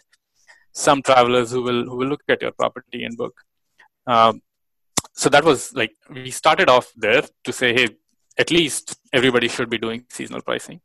some 0.71 1.01
travelers 1.01 1.51
who 1.51 1.61
will 1.63 1.83
who 1.85 1.97
will 1.97 2.07
look 2.07 2.23
at 2.29 2.41
your 2.41 2.51
property 2.51 3.03
and 3.03 3.17
book. 3.17 3.33
Um, 4.05 4.41
so 5.13 5.29
that 5.29 5.43
was 5.43 5.73
like 5.73 5.91
we 6.09 6.31
started 6.31 6.69
off 6.69 6.91
there 6.95 7.23
to 7.43 7.53
say 7.53 7.73
hey 7.73 7.87
at 8.39 8.49
least 8.49 8.95
everybody 9.13 9.47
should 9.47 9.69
be 9.69 9.77
doing 9.77 10.03
seasonal 10.09 10.41
pricing 10.41 10.81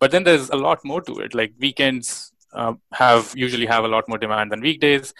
but 0.00 0.10
then 0.10 0.24
there's 0.24 0.50
a 0.50 0.56
lot 0.56 0.78
more 0.84 1.00
to 1.00 1.20
it 1.20 1.34
like 1.34 1.52
weekends 1.58 2.32
uh, 2.52 2.72
have 2.92 3.32
usually 3.36 3.66
have 3.66 3.84
a 3.84 3.88
lot 3.88 4.08
more 4.08 4.18
demand 4.18 4.50
than 4.50 4.60
weekdays 4.60 5.14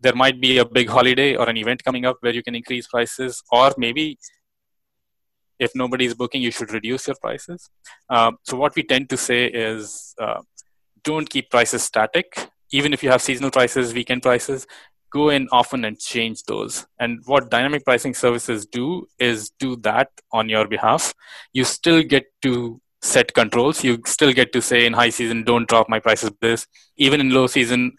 there 0.00 0.14
might 0.14 0.40
be 0.40 0.58
a 0.58 0.64
big 0.64 0.88
holiday 0.88 1.34
or 1.34 1.48
an 1.48 1.56
event 1.56 1.82
coming 1.82 2.04
up 2.06 2.16
where 2.20 2.32
you 2.32 2.42
can 2.42 2.54
increase 2.54 2.86
prices 2.86 3.42
or 3.50 3.74
maybe 3.76 4.16
if 5.58 5.74
nobody 5.74 6.04
is 6.04 6.14
booking 6.14 6.42
you 6.42 6.50
should 6.50 6.72
reduce 6.72 7.06
your 7.06 7.16
prices 7.20 7.70
uh, 8.10 8.32
so 8.42 8.56
what 8.56 8.74
we 8.74 8.82
tend 8.82 9.08
to 9.08 9.16
say 9.16 9.46
is 9.46 10.14
uh, 10.20 10.40
don't 11.04 11.28
keep 11.30 11.50
prices 11.50 11.82
static 11.82 12.50
even 12.70 12.92
if 12.92 13.02
you 13.02 13.10
have 13.10 13.22
seasonal 13.22 13.50
prices 13.50 13.94
weekend 13.94 14.22
prices 14.22 14.66
go 15.10 15.30
in 15.30 15.48
often 15.52 15.84
and 15.84 15.98
change 15.98 16.42
those. 16.44 16.86
And 16.98 17.20
what 17.24 17.50
dynamic 17.50 17.84
pricing 17.84 18.14
services 18.14 18.66
do 18.66 19.06
is 19.18 19.50
do 19.58 19.76
that 19.76 20.10
on 20.32 20.48
your 20.48 20.66
behalf. 20.68 21.14
You 21.52 21.64
still 21.64 22.02
get 22.02 22.26
to 22.42 22.80
set 23.00 23.32
controls. 23.34 23.82
You 23.84 23.98
still 24.06 24.32
get 24.32 24.52
to 24.52 24.62
say 24.62 24.86
in 24.86 24.92
high 24.92 25.10
season, 25.10 25.44
don't 25.44 25.68
drop 25.68 25.88
my 25.88 26.00
prices 26.00 26.30
this. 26.40 26.66
Even 26.96 27.20
in 27.20 27.30
low 27.30 27.46
season, 27.46 27.92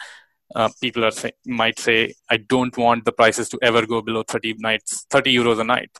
uh, 0.56 0.70
people 0.82 1.06
are 1.06 1.12
say, 1.12 1.32
might 1.46 1.80
say, 1.80 2.14
I 2.30 2.38
don't 2.38 2.76
want 2.78 3.06
the 3.06 3.12
prices 3.12 3.50
to 3.50 3.60
ever 3.62 3.86
go 3.86 4.02
below 4.02 4.24
30 4.24 4.56
nights, 4.60 5.06
30 5.10 5.36
euros 5.36 5.60
a 5.60 5.64
night. 5.64 5.92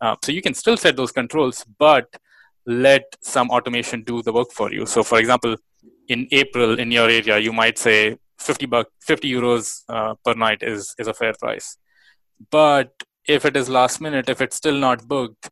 Uh, 0.00 0.16
so 0.22 0.32
you 0.32 0.42
can 0.42 0.54
still 0.54 0.76
set 0.76 0.96
those 0.96 1.12
controls, 1.12 1.64
but 1.78 2.06
let 2.66 3.04
some 3.20 3.50
automation 3.50 4.02
do 4.02 4.22
the 4.22 4.32
work 4.32 4.50
for 4.52 4.72
you. 4.72 4.86
So, 4.86 5.02
for 5.02 5.18
example, 5.18 5.56
in 6.08 6.28
April 6.32 6.78
in 6.78 6.90
your 6.90 7.08
area, 7.08 7.38
you 7.38 7.52
might 7.52 7.78
say 7.78 8.16
50 8.38 8.66
buck 8.66 8.88
50 9.00 9.30
euros 9.30 9.82
uh, 9.88 10.14
per 10.24 10.34
night 10.34 10.62
is 10.62 10.94
is 10.98 11.08
a 11.08 11.14
fair 11.14 11.32
price. 11.32 11.78
But 12.50 12.92
if 13.26 13.44
it 13.44 13.56
is 13.56 13.68
last 13.68 14.00
minute 14.00 14.28
if 14.28 14.40
it's 14.40 14.56
still 14.56 14.76
not 14.76 15.08
booked 15.08 15.50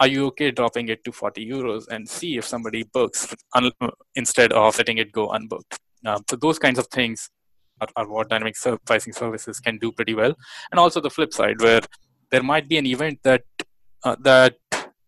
are 0.00 0.06
you 0.06 0.26
okay 0.26 0.50
dropping 0.50 0.88
it 0.88 1.02
to 1.04 1.12
40 1.12 1.44
euros 1.44 1.88
and 1.88 2.08
see 2.08 2.36
if 2.38 2.44
somebody 2.44 2.84
books 2.84 3.34
un- 3.54 3.72
instead 4.14 4.52
of 4.52 4.78
letting 4.78 4.98
it 4.98 5.10
go 5.10 5.28
unbooked? 5.28 5.76
Um, 6.06 6.22
so 6.30 6.36
those 6.36 6.58
kinds 6.58 6.78
of 6.78 6.86
things 6.86 7.30
are, 7.80 7.88
are 7.96 8.08
what 8.08 8.28
dynamic 8.28 8.54
pricing 8.86 9.12
services 9.12 9.58
can 9.58 9.78
do 9.78 9.90
pretty 9.90 10.14
well. 10.14 10.34
And 10.70 10.78
also 10.78 11.00
the 11.00 11.10
flip 11.10 11.32
side 11.32 11.60
where 11.60 11.80
there 12.30 12.44
might 12.44 12.68
be 12.68 12.78
an 12.78 12.86
event 12.86 13.18
that 13.24 13.42
uh, 14.04 14.16
that 14.20 14.56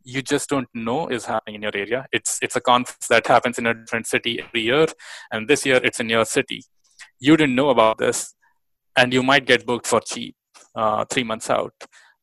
you 0.03 0.23
just 0.23 0.49
don't 0.49 0.69
know 0.75 1.09
is 1.09 1.27
happening 1.27 1.57
in 1.57 1.63
your 1.63 1.77
area. 1.77 2.07
It's 2.13 2.39
it's 2.43 2.57
a 2.57 2.61
conference 2.61 3.07
that 3.09 3.27
happens 3.27 3.59
in 3.59 3.67
a 3.67 3.75
different 3.75 4.07
city 4.07 4.41
every 4.41 4.63
year, 4.63 4.87
and 5.31 5.49
this 5.49 5.65
year 5.67 5.81
it's 5.83 6.01
in 6.01 6.09
your 6.09 6.25
city. 6.25 6.65
You 7.19 7.37
didn't 7.37 7.55
know 7.55 7.71
about 7.71 7.99
this 7.99 8.35
and 8.97 9.13
you 9.13 9.23
might 9.23 9.47
get 9.47 9.67
booked 9.67 9.87
for 9.87 10.01
cheap 10.01 10.35
uh, 10.75 11.05
three 11.05 11.25
months 11.25 11.51
out. 11.51 11.75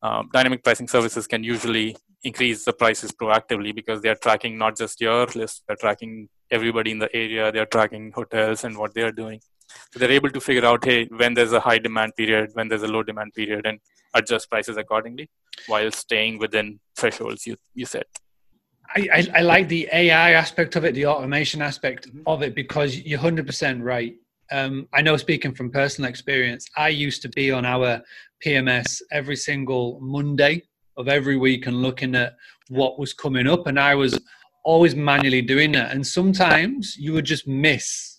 Um, 0.02 0.28
dynamic 0.32 0.62
pricing 0.62 0.88
services 0.88 1.26
can 1.26 1.42
usually 1.42 1.96
increase 2.22 2.64
the 2.64 2.72
prices 2.72 3.12
proactively 3.12 3.74
because 3.74 4.00
they 4.02 4.08
are 4.08 4.14
tracking 4.14 4.58
not 4.58 4.76
just 4.76 5.00
your 5.00 5.26
list 5.26 5.62
they're 5.66 5.76
tracking 5.76 6.28
everybody 6.50 6.90
in 6.90 6.98
the 6.98 7.08
area 7.14 7.52
they're 7.52 7.66
tracking 7.66 8.10
hotels 8.12 8.64
and 8.64 8.76
what 8.76 8.92
they're 8.92 9.12
doing 9.12 9.40
so 9.90 9.98
they're 9.98 10.10
able 10.10 10.30
to 10.30 10.40
figure 10.40 10.64
out 10.64 10.84
hey 10.84 11.04
when 11.16 11.34
there's 11.34 11.52
a 11.52 11.60
high 11.60 11.78
demand 11.78 12.12
period 12.16 12.50
when 12.54 12.68
there's 12.68 12.82
a 12.82 12.88
low 12.88 13.02
demand 13.02 13.32
period 13.34 13.66
and 13.66 13.78
adjust 14.14 14.48
prices 14.50 14.76
accordingly 14.76 15.28
while 15.66 15.90
staying 15.90 16.38
within 16.38 16.78
thresholds 16.96 17.46
you, 17.46 17.56
you 17.74 17.86
set 17.86 18.06
I, 18.96 19.08
I, 19.12 19.26
I 19.36 19.40
like 19.42 19.68
the 19.68 19.86
AI 19.92 20.30
aspect 20.30 20.74
of 20.74 20.82
it, 20.86 20.94
the 20.94 21.04
automation 21.04 21.60
aspect 21.60 22.08
mm-hmm. 22.08 22.22
of 22.26 22.42
it, 22.42 22.54
because 22.54 22.96
you're 22.96 23.18
100% 23.18 23.82
right 23.82 24.14
um, 24.50 24.88
I 24.92 25.02
know 25.02 25.16
speaking 25.16 25.54
from 25.54 25.70
personal 25.70 26.08
experience, 26.08 26.68
I 26.76 26.88
used 26.88 27.22
to 27.22 27.28
be 27.28 27.50
on 27.50 27.66
our 27.66 28.02
PMS 28.44 29.02
every 29.12 29.36
single 29.36 29.98
Monday 30.00 30.62
of 30.96 31.08
every 31.08 31.36
week 31.36 31.66
and 31.66 31.82
looking 31.82 32.14
at 32.14 32.36
what 32.68 32.98
was 32.98 33.12
coming 33.12 33.46
up, 33.46 33.66
and 33.66 33.78
I 33.78 33.94
was 33.94 34.18
always 34.64 34.94
manually 34.94 35.42
doing 35.42 35.72
that. 35.72 35.92
And 35.92 36.06
sometimes 36.06 36.96
you 36.96 37.12
would 37.12 37.24
just 37.24 37.46
miss 37.46 38.17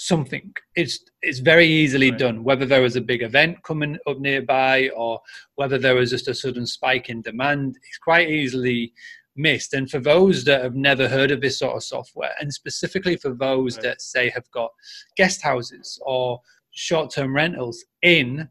something. 0.00 0.52
It's 0.76 1.00
it's 1.22 1.40
very 1.40 1.66
easily 1.66 2.10
right. 2.10 2.18
done. 2.18 2.44
Whether 2.44 2.66
there 2.66 2.82
was 2.82 2.94
a 2.94 3.00
big 3.00 3.22
event 3.22 3.62
coming 3.64 3.98
up 4.06 4.18
nearby, 4.20 4.90
or 4.96 5.20
whether 5.56 5.76
there 5.76 5.96
was 5.96 6.10
just 6.10 6.28
a 6.28 6.34
sudden 6.34 6.66
spike 6.66 7.10
in 7.10 7.20
demand, 7.20 7.76
it's 7.76 7.98
quite 7.98 8.30
easily 8.30 8.92
missed. 9.34 9.74
And 9.74 9.90
for 9.90 9.98
those 9.98 10.44
that 10.44 10.62
have 10.62 10.76
never 10.76 11.08
heard 11.08 11.32
of 11.32 11.40
this 11.40 11.58
sort 11.58 11.74
of 11.74 11.82
software, 11.82 12.30
and 12.40 12.54
specifically 12.54 13.16
for 13.16 13.34
those 13.34 13.74
right. 13.76 13.82
that 13.82 14.00
say 14.00 14.30
have 14.30 14.48
got 14.52 14.70
guest 15.16 15.42
houses 15.42 16.00
or 16.02 16.40
short 16.70 17.12
term 17.12 17.34
rentals 17.34 17.84
in 18.02 18.48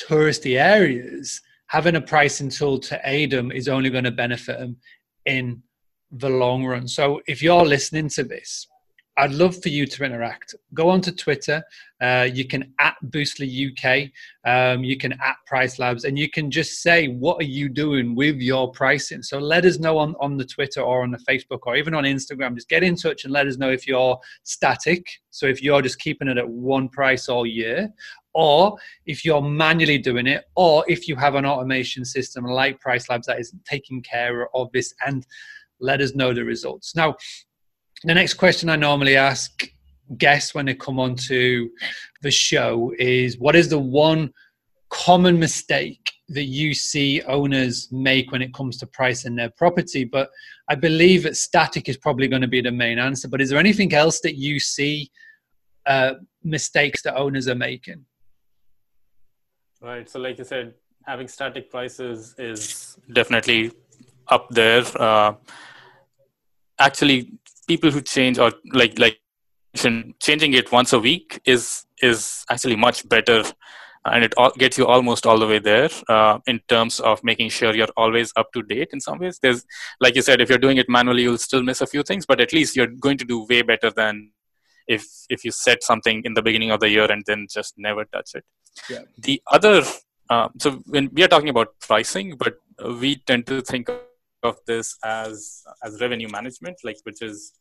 touristy 0.00 0.58
areas, 0.58 1.42
having 1.66 1.96
a 1.96 2.00
pricing 2.00 2.48
tool 2.48 2.78
to 2.78 2.98
aid 3.04 3.30
them 3.30 3.52
is 3.52 3.68
only 3.68 3.90
going 3.90 4.04
to 4.04 4.10
benefit 4.10 4.58
them 4.58 4.76
in 5.26 5.62
the 6.12 6.30
long 6.30 6.64
run. 6.64 6.88
So 6.88 7.20
if 7.26 7.42
you're 7.42 7.66
listening 7.66 8.08
to 8.10 8.24
this, 8.24 8.66
I'd 9.18 9.32
love 9.32 9.60
for 9.60 9.68
you 9.68 9.84
to 9.84 10.04
interact. 10.04 10.54
Go 10.74 10.88
onto 10.88 11.10
Twitter. 11.10 11.64
Uh, 12.00 12.28
you 12.32 12.44
can 12.46 12.72
at 12.78 12.94
Boostly 13.06 13.48
UK. 13.48 14.10
Um, 14.44 14.84
you 14.84 14.96
can 14.96 15.12
at 15.12 15.36
Price 15.44 15.80
Labs, 15.80 16.04
and 16.04 16.16
you 16.16 16.30
can 16.30 16.52
just 16.52 16.80
say 16.82 17.08
what 17.08 17.40
are 17.40 17.46
you 17.46 17.68
doing 17.68 18.14
with 18.14 18.36
your 18.36 18.70
pricing. 18.70 19.22
So 19.22 19.38
let 19.38 19.64
us 19.64 19.80
know 19.80 19.98
on 19.98 20.14
on 20.20 20.36
the 20.36 20.44
Twitter 20.44 20.80
or 20.80 21.02
on 21.02 21.10
the 21.10 21.18
Facebook 21.18 21.60
or 21.66 21.76
even 21.76 21.94
on 21.94 22.04
Instagram. 22.04 22.54
Just 22.54 22.68
get 22.68 22.84
in 22.84 22.94
touch 22.94 23.24
and 23.24 23.32
let 23.32 23.48
us 23.48 23.58
know 23.58 23.70
if 23.70 23.88
you're 23.88 24.16
static. 24.44 25.04
So 25.30 25.46
if 25.46 25.60
you're 25.62 25.82
just 25.82 25.98
keeping 25.98 26.28
it 26.28 26.38
at 26.38 26.48
one 26.48 26.88
price 26.88 27.28
all 27.28 27.44
year, 27.44 27.92
or 28.34 28.78
if 29.06 29.24
you're 29.24 29.42
manually 29.42 29.98
doing 29.98 30.28
it, 30.28 30.44
or 30.54 30.84
if 30.86 31.08
you 31.08 31.16
have 31.16 31.34
an 31.34 31.44
automation 31.44 32.04
system 32.04 32.44
like 32.44 32.80
Price 32.80 33.10
Labs 33.10 33.26
that 33.26 33.40
is 33.40 33.52
taking 33.68 34.00
care 34.00 34.48
of 34.54 34.70
this 34.72 34.94
and 35.04 35.26
let 35.80 36.00
us 36.00 36.14
know 36.14 36.32
the 36.32 36.44
results. 36.44 36.94
Now, 36.94 37.16
the 38.04 38.14
next 38.14 38.34
question 38.34 38.68
I 38.68 38.76
normally 38.76 39.16
ask 39.16 39.68
guests 40.16 40.54
when 40.54 40.66
they 40.66 40.74
come 40.74 40.98
onto 40.98 41.68
the 42.22 42.30
show 42.30 42.92
is 42.98 43.38
what 43.38 43.56
is 43.56 43.68
the 43.68 43.78
one 43.78 44.32
common 44.90 45.38
mistake 45.38 46.12
that 46.28 46.44
you 46.44 46.74
see 46.74 47.22
owners 47.22 47.88
make 47.90 48.30
when 48.32 48.42
it 48.42 48.54
comes 48.54 48.76
to 48.78 48.86
pricing 48.86 49.36
their 49.36 49.50
property? 49.50 50.04
But 50.04 50.30
I 50.68 50.74
believe 50.74 51.24
that 51.24 51.36
static 51.36 51.88
is 51.88 51.96
probably 51.96 52.28
going 52.28 52.42
to 52.42 52.48
be 52.48 52.60
the 52.60 52.72
main 52.72 52.98
answer. 52.98 53.28
But 53.28 53.40
is 53.40 53.50
there 53.50 53.58
anything 53.58 53.94
else 53.94 54.20
that 54.20 54.36
you 54.36 54.60
see 54.60 55.10
uh, 55.86 56.14
mistakes 56.42 57.02
that 57.02 57.16
owners 57.16 57.48
are 57.48 57.54
making? 57.54 58.04
Right. 59.80 60.08
So, 60.08 60.18
like 60.18 60.38
you 60.38 60.44
said, 60.44 60.74
having 61.06 61.28
static 61.28 61.70
prices 61.70 62.34
is 62.38 62.98
definitely 63.12 63.72
up 64.26 64.48
there. 64.50 64.84
Uh, 64.96 65.34
actually, 66.78 67.37
people 67.68 67.90
who 67.90 68.00
change 68.00 68.38
or 68.38 68.52
like 68.72 68.98
like 68.98 69.18
changing 70.20 70.54
it 70.54 70.72
once 70.72 70.92
a 70.92 70.98
week 70.98 71.40
is 71.44 71.86
is 72.02 72.44
actually 72.50 72.76
much 72.76 73.08
better 73.08 73.42
and 74.06 74.24
it 74.24 74.32
all 74.36 74.50
gets 74.62 74.78
you 74.78 74.86
almost 74.86 75.26
all 75.26 75.38
the 75.38 75.46
way 75.46 75.58
there 75.58 75.90
uh, 76.08 76.38
in 76.46 76.60
terms 76.68 77.00
of 77.00 77.22
making 77.22 77.48
sure 77.50 77.74
you're 77.74 77.94
always 77.96 78.32
up 78.36 78.50
to 78.52 78.62
date 78.62 78.88
in 78.92 79.00
some 79.00 79.18
ways 79.18 79.38
there's 79.42 79.64
like 80.00 80.14
you 80.14 80.22
said 80.22 80.40
if 80.40 80.48
you're 80.48 80.64
doing 80.66 80.78
it 80.78 80.88
manually 80.88 81.22
you'll 81.22 81.38
still 81.38 81.62
miss 81.62 81.80
a 81.80 81.86
few 81.86 82.02
things 82.02 82.24
but 82.26 82.40
at 82.40 82.52
least 82.52 82.76
you're 82.76 82.94
going 83.06 83.18
to 83.18 83.24
do 83.24 83.46
way 83.50 83.62
better 83.62 83.90
than 83.90 84.30
if 84.86 85.04
if 85.28 85.44
you 85.44 85.50
set 85.50 85.82
something 85.82 86.22
in 86.24 86.34
the 86.34 86.42
beginning 86.42 86.70
of 86.70 86.80
the 86.80 86.88
year 86.88 87.10
and 87.10 87.22
then 87.26 87.46
just 87.50 87.74
never 87.76 88.04
touch 88.06 88.30
it 88.34 88.44
Yeah. 88.88 89.02
the 89.18 89.42
other 89.50 89.82
uh, 90.30 90.48
so 90.58 90.70
when 90.86 91.10
we 91.12 91.22
are 91.24 91.28
talking 91.28 91.50
about 91.50 91.74
pricing 91.80 92.36
but 92.36 92.54
we 93.00 93.16
tend 93.30 93.46
to 93.48 93.60
think 93.60 93.90
of 94.42 94.56
this 94.66 94.96
as 95.04 95.62
as 95.82 96.00
revenue 96.00 96.28
management 96.28 96.76
like 96.84 96.96
which 97.04 97.22
is 97.22 97.52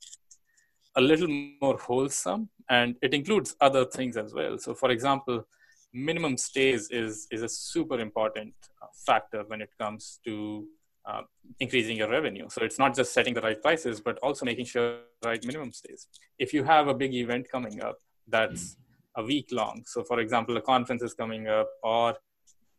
a 0.96 1.02
little 1.02 1.28
more 1.62 1.78
wholesome 1.78 2.50
and 2.70 2.96
it 3.02 3.14
includes 3.14 3.56
other 3.62 3.86
things 3.86 4.18
as 4.18 4.34
well. 4.34 4.58
So 4.58 4.74
for 4.74 4.90
example 4.92 5.48
minimum 5.94 6.38
stays 6.38 6.90
is 6.90 7.28
is 7.32 7.44
a 7.44 7.50
super 7.50 8.00
important 8.00 8.54
uh, 8.82 8.88
factor 9.06 9.44
when 9.48 9.62
it 9.62 9.70
comes 9.80 10.20
to 10.26 10.68
uh, 11.06 11.22
increasing 11.60 11.98
your 11.98 12.10
revenue. 12.10 12.48
So 12.50 12.64
it's 12.64 12.78
not 12.78 12.96
just 12.96 13.14
setting 13.14 13.34
the 13.34 13.42
right 13.42 13.62
prices 13.62 14.02
but 14.02 14.18
also 14.20 14.46
making 14.46 14.66
sure 14.66 15.00
right 15.24 15.44
minimum 15.46 15.72
stays. 15.72 16.08
If 16.38 16.54
you 16.54 16.64
have 16.64 16.88
a 16.88 16.94
big 16.94 17.14
event 17.14 17.48
coming 17.50 17.82
up 17.82 17.98
that's 18.28 18.76
a 19.18 19.24
week 19.24 19.50
long 19.52 19.84
so 19.86 20.04
for 20.04 20.20
example 20.20 20.56
a 20.58 20.62
conference 20.62 21.02
is 21.02 21.14
coming 21.14 21.48
up 21.48 21.68
or 21.84 22.16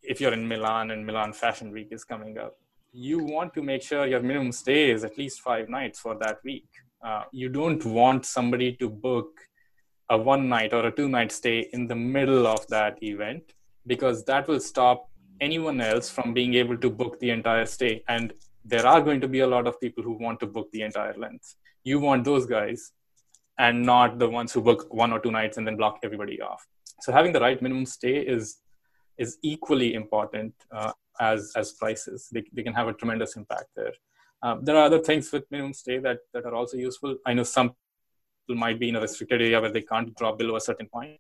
if 0.03 0.21
you're 0.21 0.33
in 0.33 0.47
milan 0.47 0.93
and 0.93 1.05
milan 1.05 1.33
fashion 1.33 1.73
week 1.73 1.89
is 1.91 2.05
coming 2.05 2.39
up 2.39 2.55
you 2.99 3.19
want 3.23 3.55
to 3.55 3.63
make 3.63 3.83
sure 3.83 4.07
your 4.07 4.21
minimum 4.21 4.51
stay 4.51 4.91
is 4.91 5.05
at 5.05 5.17
least 5.17 5.41
five 5.41 5.69
nights 5.69 6.01
for 6.01 6.17
that 6.19 6.39
week. 6.45 6.69
Uh, 7.05 7.23
you 7.31 7.49
don't 7.49 7.85
want 7.85 8.27
somebody 8.27 8.73
to 8.73 8.89
book 8.91 9.29
a 10.11 10.19
one 10.19 10.49
night 10.49 10.73
or 10.73 10.85
a 10.87 10.91
two 10.91 11.09
night 11.09 11.31
stay 11.31 11.69
in 11.73 11.87
the 11.87 11.95
middle 11.95 12.45
of 12.47 12.67
that 12.69 13.01
event 13.01 13.53
because 13.87 14.25
that 14.25 14.49
will 14.49 14.59
stop 14.59 15.09
anyone 15.41 15.81
else 15.81 16.11
from 16.11 16.35
being 16.35 16.55
able 16.55 16.77
to 16.77 16.91
book 16.91 17.21
the 17.21 17.31
entire 17.31 17.67
stay. 17.67 18.03
And 18.09 18.33
there 18.65 18.85
are 18.85 19.01
going 19.01 19.21
to 19.21 19.29
be 19.29 19.41
a 19.41 19.47
lot 19.47 19.69
of 19.69 19.81
people 19.81 20.03
who 20.03 20.15
want 20.15 20.41
to 20.41 20.47
book 20.47 20.69
the 20.73 20.83
entire 20.83 21.15
length. 21.17 21.55
You 21.85 22.01
want 22.01 22.25
those 22.25 22.47
guys 22.47 22.93
and 23.59 23.85
not 23.85 24.19
the 24.19 24.29
ones 24.29 24.53
who 24.53 24.61
book 24.61 24.93
one 24.93 25.13
or 25.13 25.21
two 25.21 25.31
nights 25.31 25.57
and 25.57 25.65
then 25.65 25.77
block 25.77 26.01
everybody 26.03 26.41
off. 26.41 26.67
So 27.01 27.13
having 27.13 27.33
the 27.33 27.41
right 27.41 27.63
minimum 27.63 27.87
stay 27.87 28.17
is 28.19 28.59
is 29.19 29.37
equally 29.43 29.95
important 29.95 30.55
uh, 30.73 30.93
as 31.21 31.53
as 31.57 31.73
prices 31.73 32.29
they, 32.33 32.43
they 32.53 32.63
can 32.63 32.75
have 32.75 32.89
a 32.89 32.93
tremendous 32.93 33.37
impact 33.37 33.69
there 33.77 33.93
um, 34.43 34.65
there 34.65 34.77
are 34.77 34.85
other 34.85 35.01
things 35.01 35.33
with 35.33 35.45
minimum 35.51 35.73
stay 35.73 35.99
that, 35.99 36.19
that 36.33 36.45
are 36.45 36.55
also 36.55 36.77
useful. 36.77 37.17
I 37.27 37.35
know 37.35 37.43
some 37.43 37.75
people 38.47 38.59
might 38.59 38.79
be 38.79 38.89
in 38.89 38.97
a 38.97 39.01
restricted 39.01 39.43
area 39.43 39.61
where 39.61 39.73
they 39.73 39.83
can't 39.83 40.15
drop 40.17 40.39
below 40.39 40.57
a 40.57 40.61
certain 40.61 40.87
point. 40.87 41.19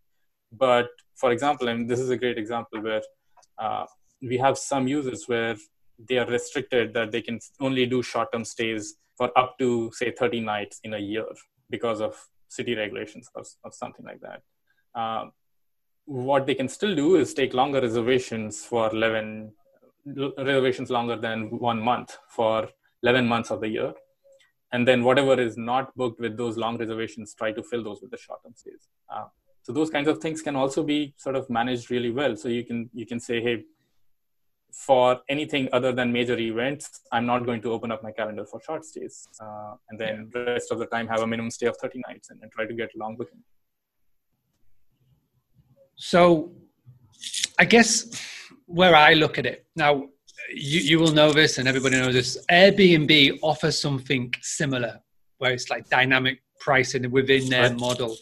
But 0.52 0.88
for 1.16 1.32
example, 1.32 1.68
and 1.68 1.88
this 1.88 2.00
is 2.00 2.10
a 2.10 2.16
great 2.16 2.38
example 2.38 2.80
where 2.80 3.02
uh, 3.58 3.86
we 4.22 4.38
have 4.38 4.56
some 4.56 4.86
users 4.86 5.24
where 5.26 5.56
they 6.08 6.18
are 6.18 6.26
restricted 6.26 6.94
that 6.94 7.10
they 7.10 7.20
can 7.20 7.40
only 7.60 7.86
do 7.86 8.02
short 8.02 8.32
term 8.32 8.44
stays 8.44 8.94
for 9.16 9.36
up 9.36 9.58
to, 9.58 9.90
say, 9.94 10.12
30 10.12 10.40
nights 10.40 10.80
in 10.84 10.94
a 10.94 10.98
year 10.98 11.26
because 11.70 12.00
of 12.00 12.16
city 12.48 12.76
regulations 12.76 13.28
or, 13.34 13.42
or 13.64 13.72
something 13.72 14.06
like 14.06 14.20
that. 14.20 14.42
Um, 14.98 15.32
what 16.04 16.46
they 16.46 16.54
can 16.54 16.68
still 16.68 16.94
do 16.94 17.16
is 17.16 17.34
take 17.34 17.52
longer 17.52 17.80
reservations 17.80 18.64
for 18.64 18.90
11 18.90 19.52
reservations 20.38 20.90
longer 20.90 21.16
than 21.16 21.50
one 21.58 21.80
month 21.80 22.18
for 22.28 22.68
11 23.02 23.26
months 23.26 23.50
of 23.50 23.60
the 23.60 23.68
year. 23.68 23.92
And 24.72 24.86
then 24.86 25.02
whatever 25.02 25.40
is 25.40 25.56
not 25.56 25.94
booked 25.96 26.20
with 26.20 26.36
those 26.36 26.56
long 26.56 26.76
reservations 26.76 27.34
try 27.34 27.52
to 27.52 27.62
fill 27.62 27.82
those 27.82 28.02
with 28.02 28.10
the 28.10 28.18
short 28.18 28.42
term 28.42 28.52
stays. 28.54 28.88
Uh, 29.08 29.24
so 29.62 29.72
those 29.72 29.90
kinds 29.90 30.08
of 30.08 30.18
things 30.18 30.42
can 30.42 30.56
also 30.56 30.82
be 30.82 31.14
sort 31.16 31.36
of 31.36 31.48
managed 31.48 31.90
really 31.90 32.10
well. 32.10 32.36
So 32.36 32.48
you 32.48 32.64
can 32.64 32.90
you 32.92 33.06
can 33.06 33.20
say 33.20 33.40
hey 33.40 33.64
for 34.72 35.20
anything 35.28 35.68
other 35.72 35.92
than 35.92 36.12
major 36.12 36.38
events 36.38 37.00
i'm 37.10 37.24
not 37.24 37.46
going 37.46 37.60
to 37.60 37.72
open 37.72 37.90
up 37.90 38.02
my 38.02 38.12
calendar 38.12 38.44
for 38.44 38.60
short 38.60 38.84
stays. 38.84 39.26
Uh, 39.40 39.74
and 39.88 39.98
then 39.98 40.30
the 40.32 40.44
rest 40.44 40.70
of 40.70 40.78
the 40.78 40.86
time 40.86 41.08
have 41.08 41.20
a 41.20 41.26
minimum 41.26 41.50
stay 41.50 41.66
of 41.66 41.76
30 41.78 42.02
nights 42.06 42.30
and 42.30 42.40
then 42.40 42.50
try 42.54 42.66
to 42.66 42.74
get 42.74 42.90
long 42.94 43.16
booking. 43.16 43.42
So, 45.96 46.52
I 47.58 47.64
guess 47.64 48.08
where 48.68 48.94
I 48.94 49.14
look 49.14 49.38
at 49.38 49.46
it 49.46 49.66
now, 49.74 50.08
you, 50.54 50.80
you 50.80 50.98
will 50.98 51.12
know 51.12 51.32
this, 51.32 51.58
and 51.58 51.66
everybody 51.66 51.96
knows 51.96 52.14
this. 52.14 52.38
Airbnb 52.50 53.38
offers 53.42 53.78
something 53.78 54.32
similar, 54.40 55.00
where 55.38 55.52
it's 55.52 55.68
like 55.70 55.88
dynamic 55.88 56.40
pricing 56.60 57.10
within 57.10 57.48
their 57.48 57.70
Right. 57.70 57.80
model. 57.80 58.16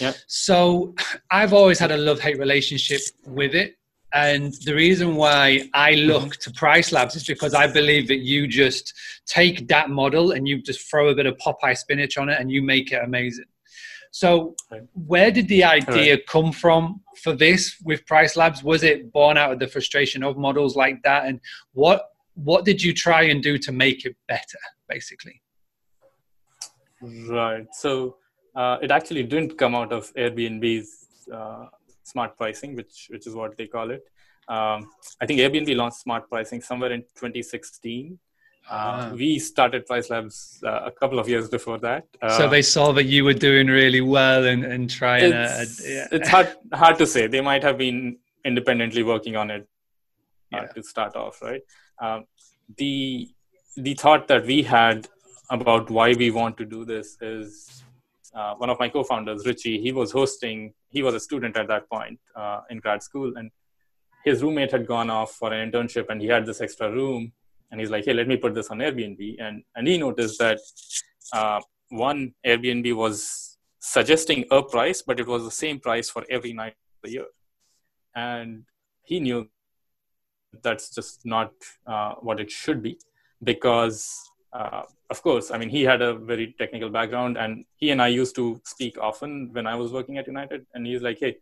Yeah. 0.00 0.12
So, 0.26 0.94
I've 1.30 1.52
always 1.52 1.78
had 1.78 1.92
a 1.92 1.96
love 1.96 2.20
hate 2.20 2.38
relationship 2.38 3.00
with 3.26 3.54
it. 3.54 3.76
And 4.12 4.54
the 4.64 4.74
reason 4.74 5.16
why 5.16 5.68
I 5.74 5.92
mm-hmm. 5.92 6.10
look 6.10 6.36
to 6.36 6.50
Price 6.52 6.92
Labs 6.92 7.16
is 7.16 7.24
because 7.24 7.54
I 7.54 7.66
believe 7.66 8.08
that 8.08 8.18
you 8.18 8.46
just 8.46 8.94
take 9.26 9.68
that 9.68 9.90
model 9.90 10.32
and 10.32 10.46
you 10.48 10.62
just 10.62 10.88
throw 10.88 11.08
a 11.08 11.14
bit 11.14 11.26
of 11.26 11.36
Popeye 11.38 11.76
spinach 11.76 12.16
on 12.16 12.28
it 12.28 12.40
and 12.40 12.50
you 12.50 12.62
make 12.62 12.92
it 12.92 13.02
amazing. 13.04 13.44
So, 14.22 14.56
where 14.94 15.30
did 15.30 15.46
the 15.48 15.62
idea 15.62 16.16
come 16.16 16.50
from 16.50 17.02
for 17.22 17.34
this 17.34 17.76
with 17.84 18.06
Price 18.06 18.34
Labs? 18.34 18.64
Was 18.64 18.82
it 18.82 19.12
born 19.12 19.36
out 19.36 19.52
of 19.52 19.58
the 19.58 19.68
frustration 19.68 20.22
of 20.22 20.38
models 20.38 20.74
like 20.74 21.02
that? 21.02 21.26
And 21.26 21.38
what 21.74 21.98
what 22.32 22.64
did 22.64 22.82
you 22.82 22.94
try 22.94 23.24
and 23.24 23.42
do 23.42 23.58
to 23.58 23.72
make 23.72 24.06
it 24.06 24.16
better, 24.26 24.62
basically? 24.88 25.42
Right. 27.02 27.66
So 27.74 28.16
uh, 28.54 28.78
it 28.80 28.90
actually 28.90 29.24
didn't 29.24 29.58
come 29.58 29.74
out 29.74 29.92
of 29.92 30.10
Airbnb's 30.14 31.28
uh, 31.30 31.66
smart 32.02 32.38
pricing, 32.38 32.74
which 32.74 33.08
which 33.10 33.26
is 33.26 33.34
what 33.34 33.58
they 33.58 33.66
call 33.66 33.90
it. 33.90 34.04
Um, 34.48 34.88
I 35.20 35.26
think 35.26 35.40
Airbnb 35.40 35.76
launched 35.76 35.98
smart 35.98 36.30
pricing 36.30 36.62
somewhere 36.62 36.92
in 36.92 37.02
2016. 37.02 38.18
Uh, 38.68 38.74
Ah. 38.74 39.12
we 39.14 39.38
started 39.38 39.86
Price 39.86 40.10
Labs 40.10 40.60
uh, 40.66 40.80
a 40.86 40.90
couple 40.90 41.18
of 41.20 41.28
years 41.28 41.48
before 41.48 41.78
that. 41.78 42.04
Uh, 42.20 42.36
so 42.36 42.48
they 42.48 42.62
saw 42.62 42.90
that 42.92 43.04
you 43.04 43.22
were 43.24 43.32
doing 43.34 43.68
really 43.68 44.00
well 44.00 44.44
and, 44.44 44.64
and 44.64 44.90
trying 44.90 45.32
it's, 45.32 45.82
to. 45.82 45.88
yeah. 45.88 46.08
it's 46.10 46.28
hard 46.28 46.48
hard 46.72 46.98
to 46.98 47.06
say. 47.06 47.26
They 47.28 47.40
might 47.40 47.62
have 47.62 47.78
been 47.78 48.18
independently 48.44 49.02
working 49.04 49.36
on 49.36 49.50
it 49.50 49.62
uh, 50.52 50.56
Yeah. 50.62 50.66
to 50.74 50.82
start 50.82 51.14
off, 51.14 51.40
right? 51.42 51.62
Um, 52.00 52.24
the 52.76 53.28
the 53.76 53.94
thought 53.94 54.26
that 54.28 54.44
we 54.46 54.62
had 54.64 55.06
about 55.50 55.88
why 55.90 56.08
we 56.14 56.30
want 56.32 56.56
to 56.58 56.64
do 56.64 56.84
this 56.84 57.16
is 57.20 57.84
uh, 58.34 58.54
one 58.56 58.68
of 58.68 58.78
my 58.80 58.88
co-founders, 58.88 59.46
Richie. 59.46 59.80
He 59.80 59.92
was 59.92 60.10
hosting. 60.10 60.74
He 60.90 61.02
was 61.02 61.14
a 61.14 61.20
student 61.20 61.56
at 61.56 61.68
that 61.68 61.88
point 61.88 62.18
uh, 62.34 62.60
in 62.70 62.78
grad 62.78 63.02
school, 63.02 63.32
and 63.36 63.50
his 64.24 64.42
roommate 64.42 64.72
had 64.72 64.86
gone 64.86 65.08
off 65.08 65.32
for 65.40 65.52
an 65.52 65.70
internship, 65.70 66.06
and 66.10 66.20
he 66.20 66.26
had 66.26 66.46
this 66.46 66.60
extra 66.60 66.90
room. 66.90 67.32
And 67.70 67.80
he's 67.80 67.90
like, 67.90 68.04
"Hey, 68.04 68.14
let 68.14 68.28
me 68.28 68.36
put 68.36 68.54
this 68.54 68.68
on 68.70 68.78
Airbnb." 68.78 69.36
And 69.40 69.62
and 69.74 69.88
he 69.88 69.98
noticed 69.98 70.38
that 70.38 70.58
uh, 71.32 71.60
one 71.88 72.34
Airbnb 72.44 72.94
was 72.94 73.58
suggesting 73.80 74.44
a 74.50 74.62
price, 74.62 75.02
but 75.02 75.20
it 75.20 75.26
was 75.26 75.44
the 75.44 75.50
same 75.50 75.78
price 75.78 76.10
for 76.10 76.24
every 76.30 76.52
night 76.52 76.72
of 76.72 76.98
the 77.04 77.10
year. 77.10 77.26
And 78.14 78.64
he 79.04 79.20
knew 79.20 79.48
that's 80.62 80.94
just 80.94 81.24
not 81.24 81.52
uh, 81.86 82.14
what 82.20 82.40
it 82.40 82.50
should 82.50 82.82
be 82.82 82.98
because, 83.42 84.30
uh, 84.52 84.82
of 85.10 85.22
course, 85.22 85.50
I 85.50 85.58
mean, 85.58 85.68
he 85.68 85.82
had 85.82 86.02
a 86.02 86.14
very 86.14 86.54
technical 86.58 86.90
background 86.90 87.36
and 87.36 87.64
he 87.76 87.90
and 87.90 88.00
I 88.00 88.08
used 88.08 88.34
to 88.36 88.60
speak 88.64 88.98
often 88.98 89.50
when 89.52 89.66
I 89.66 89.76
was 89.76 89.92
working 89.92 90.18
at 90.18 90.26
United. 90.26 90.66
And 90.74 90.86
he's 90.86 91.02
like, 91.02 91.18
hey, 91.20 91.36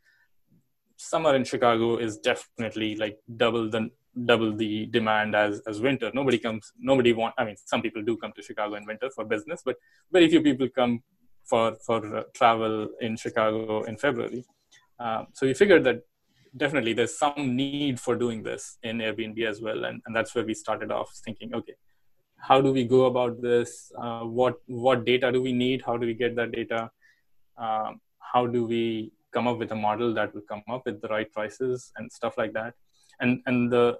summer 0.97 1.35
in 1.35 1.45
Chicago 1.45 1.97
is 1.97 2.19
definitely 2.19 2.97
like 2.97 3.19
double 3.37 3.71
the 3.71 3.91
double 4.25 4.55
the 4.55 4.87
demand 4.87 5.35
as 5.35 5.61
as 5.67 5.81
winter. 5.81 6.11
Nobody 6.15 6.39
comes. 6.39 6.73
Nobody 6.79 7.13
want. 7.13 7.35
I 7.39 7.45
mean, 7.45 7.57
some 7.65 7.83
people 7.83 8.03
do 8.03 8.17
come 8.17 8.33
to 8.37 8.43
Chicago 8.43 8.75
in 8.77 8.87
winter 8.87 9.11
for 9.11 9.25
business, 9.25 9.63
but 9.65 9.77
very 10.13 10.29
few 10.29 10.43
people 10.43 10.69
come 10.69 11.03
for 11.45 11.77
for 11.87 12.19
uh, 12.19 12.23
travel 12.35 12.89
in 13.01 13.17
Chicago 13.17 13.83
in 13.85 13.97
February. 13.97 14.45
Um, 14.99 15.27
so 15.33 15.47
we 15.47 15.55
figured 15.55 15.85
that 15.85 16.03
definitely 16.57 16.93
there's 16.93 17.19
some 17.19 17.57
need 17.57 17.99
for 17.99 18.15
doing 18.15 18.43
this 18.43 18.79
in 18.83 18.99
Airbnb 18.99 19.45
as 19.47 19.61
well, 19.61 19.85
and, 19.85 20.01
and 20.07 20.15
that's 20.15 20.35
where 20.35 20.45
we 20.45 20.55
started 20.55 20.93
off 20.93 21.11
thinking, 21.25 21.55
okay, 21.55 21.75
how 22.39 22.61
do 22.61 22.73
we 22.73 22.85
go 22.85 23.07
about 23.07 23.41
this? 23.43 23.91
Uh, 23.99 24.21
what 24.21 24.55
what 24.67 25.05
data 25.05 25.33
do 25.33 25.43
we 25.43 25.53
need? 25.53 25.83
How 25.85 25.97
do 25.97 26.07
we 26.07 26.15
get 26.15 26.37
that 26.37 26.53
data? 26.53 26.91
Um, 27.57 28.01
how 28.19 28.47
do 28.47 28.65
we 28.67 29.13
come 29.33 29.49
up 29.49 29.59
with 29.59 29.73
a 29.73 29.77
model 29.77 30.15
that 30.15 30.35
will 30.35 30.43
come 30.49 30.63
up 30.69 30.83
with 30.87 31.01
the 31.01 31.09
right 31.09 31.31
prices 31.33 31.93
and 31.97 32.11
stuff 32.11 32.39
like 32.39 32.53
that? 32.53 32.75
And 33.21 33.43
and 33.47 33.73
the 33.73 33.99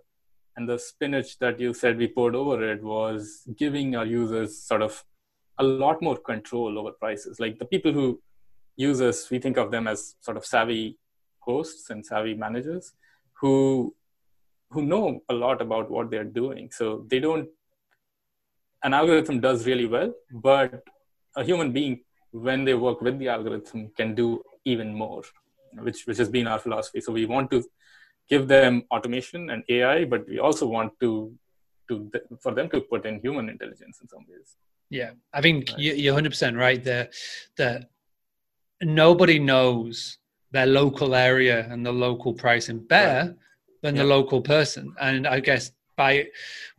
and 0.57 0.69
the 0.69 0.79
spinach 0.79 1.39
that 1.39 1.59
you 1.59 1.75
said 1.75 1.99
we 1.99 2.07
poured 2.07 2.35
over 2.35 2.73
it 2.73 2.83
was 2.83 3.43
giving 3.57 3.97
our 3.97 4.07
users 4.07 4.57
sort 4.63 4.83
of 4.83 5.05
a 5.59 5.65
lot 5.65 6.01
more 6.03 6.17
control 6.17 6.79
over 6.79 6.93
prices. 6.93 7.41
Like 7.41 7.59
the 7.59 7.65
people 7.65 7.93
who 7.93 8.21
use 8.77 9.01
us, 9.01 9.31
we 9.31 9.39
think 9.39 9.57
of 9.57 9.71
them 9.71 9.87
as 9.87 10.17
sort 10.21 10.37
of 10.37 10.45
savvy 10.45 10.99
hosts 11.41 11.91
and 11.91 12.05
savvy 12.05 12.35
managers 12.35 12.93
who 13.41 13.95
who 14.71 14.83
know 14.83 15.21
a 15.29 15.35
lot 15.35 15.61
about 15.63 15.91
what 15.91 16.11
they're 16.11 16.25
doing. 16.25 16.71
So 16.73 17.07
they 17.09 17.21
don't 17.21 17.49
an 18.83 18.93
algorithm 18.93 19.41
does 19.41 19.67
really 19.67 19.87
well, 19.87 20.13
but 20.31 20.83
a 21.37 21.43
human 21.43 21.73
being, 21.73 22.01
when 22.33 22.65
they 22.65 22.75
work 22.75 23.01
with 23.01 23.19
the 23.19 23.29
algorithm, 23.29 23.91
can 23.97 24.15
do 24.15 24.43
even 24.65 24.93
more, 24.95 25.23
which 25.79 26.07
which 26.07 26.19
has 26.19 26.29
been 26.29 26.47
our 26.47 26.59
philosophy. 26.59 27.01
So 27.01 27.13
we 27.13 27.27
want 27.27 27.51
to 27.53 27.65
give 28.29 28.49
them 28.49 28.85
automation 28.91 29.51
and 29.51 29.63
AI, 29.69 30.05
but 30.05 30.27
we 30.29 30.39
also 30.39 30.67
want 30.67 30.93
to 31.01 31.33
to 31.89 32.11
for 32.41 32.55
them 32.55 32.69
to 32.71 32.81
put 32.81 33.05
in 33.05 33.21
human 33.21 33.49
intelligence 33.49 33.99
in 34.01 34.09
some 34.09 34.25
ways. 34.29 34.57
Yeah, 34.91 35.11
I 35.33 35.41
think 35.41 35.71
right. 35.71 35.79
you're 35.79 36.15
100 36.15 36.31
percent 36.31 36.57
right. 36.57 36.83
That 36.85 37.13
that 37.57 37.91
nobody 38.83 39.39
knows 39.39 40.19
their 40.53 40.67
local 40.67 41.15
area 41.15 41.67
and 41.71 41.85
the 41.85 41.93
local 41.93 42.33
pricing 42.33 42.79
better 42.79 43.29
right. 43.29 43.37
than 43.83 43.97
yeah. 43.97 44.03
the 44.03 44.09
local 44.09 44.41
person, 44.41 44.95
and 45.01 45.27
I 45.27 45.41
guess 45.41 45.73
by 45.97 46.27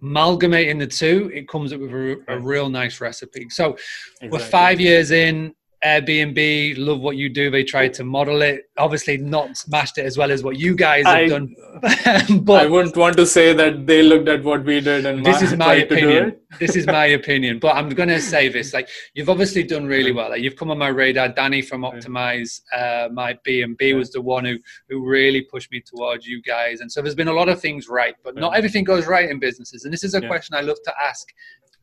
amalgamating 0.01 0.77
the 0.77 0.87
two, 0.87 1.31
it 1.33 1.47
comes 1.47 1.71
up 1.71 1.79
with 1.79 1.91
a, 1.91 2.21
a 2.27 2.39
real 2.39 2.69
nice 2.69 2.99
recipe. 2.99 3.49
So 3.49 3.73
exactly. 3.73 4.29
we're 4.29 4.39
five 4.39 4.79
years 4.79 5.11
in. 5.11 5.53
Airbnb, 5.85 6.79
love 6.79 6.99
what 6.99 7.15
you 7.15 7.29
do. 7.29 7.51
They 7.51 7.63
tried 7.63 7.93
to 7.93 8.03
model 8.03 8.41
it. 8.41 8.63
Obviously, 8.77 9.17
not 9.17 9.55
smashed 9.55 9.99
it 9.99 10.05
as 10.05 10.17
well 10.17 10.31
as 10.31 10.43
what 10.43 10.57
you 10.57 10.75
guys 10.75 11.05
have 11.05 11.15
I, 11.15 11.27
done. 11.27 11.55
but 12.41 12.63
I 12.63 12.65
wouldn't 12.65 12.97
want 12.97 13.15
to 13.17 13.25
say 13.25 13.53
that 13.53 13.85
they 13.85 14.01
looked 14.01 14.27
at 14.27 14.43
what 14.43 14.65
we 14.65 14.79
did 14.81 15.05
and 15.05 15.23
this 15.23 15.43
is 15.43 15.55
my 15.67 15.75
opinion. 15.75 16.37
this 16.59 16.75
is 16.75 16.87
my 16.87 17.05
opinion. 17.19 17.59
But 17.59 17.75
I'm 17.75 17.89
going 17.89 18.09
to 18.09 18.19
say 18.19 18.49
this: 18.49 18.73
like 18.73 18.89
you've 19.13 19.29
obviously 19.29 19.61
done 19.61 19.85
really 19.85 20.11
mm. 20.11 20.15
well. 20.15 20.29
Like, 20.31 20.41
you've 20.41 20.55
come 20.55 20.71
on 20.71 20.79
my 20.79 20.87
radar. 20.87 21.29
Danny 21.29 21.61
from 21.61 21.81
mm. 21.81 21.93
Optimize, 21.93 22.61
uh, 22.75 23.09
my 23.13 23.37
B 23.43 23.61
and 23.61 23.77
B 23.77 23.93
was 23.93 24.11
the 24.11 24.21
one 24.21 24.43
who 24.43 24.57
who 24.89 25.05
really 25.07 25.41
pushed 25.43 25.71
me 25.71 25.81
towards 25.85 26.25
you 26.25 26.41
guys. 26.41 26.81
And 26.81 26.91
so 26.91 27.03
there's 27.03 27.15
been 27.15 27.27
a 27.27 27.33
lot 27.33 27.47
of 27.47 27.61
things 27.61 27.87
right, 27.87 28.15
but 28.23 28.33
not 28.33 28.53
mm. 28.53 28.57
everything 28.57 28.85
goes 28.85 29.05
right 29.05 29.29
in 29.29 29.37
businesses. 29.39 29.83
And 29.83 29.93
this 29.93 30.03
is 30.03 30.15
a 30.15 30.21
yeah. 30.21 30.27
question 30.27 30.55
I 30.55 30.61
love 30.61 30.77
to 30.83 30.93
ask 30.99 31.27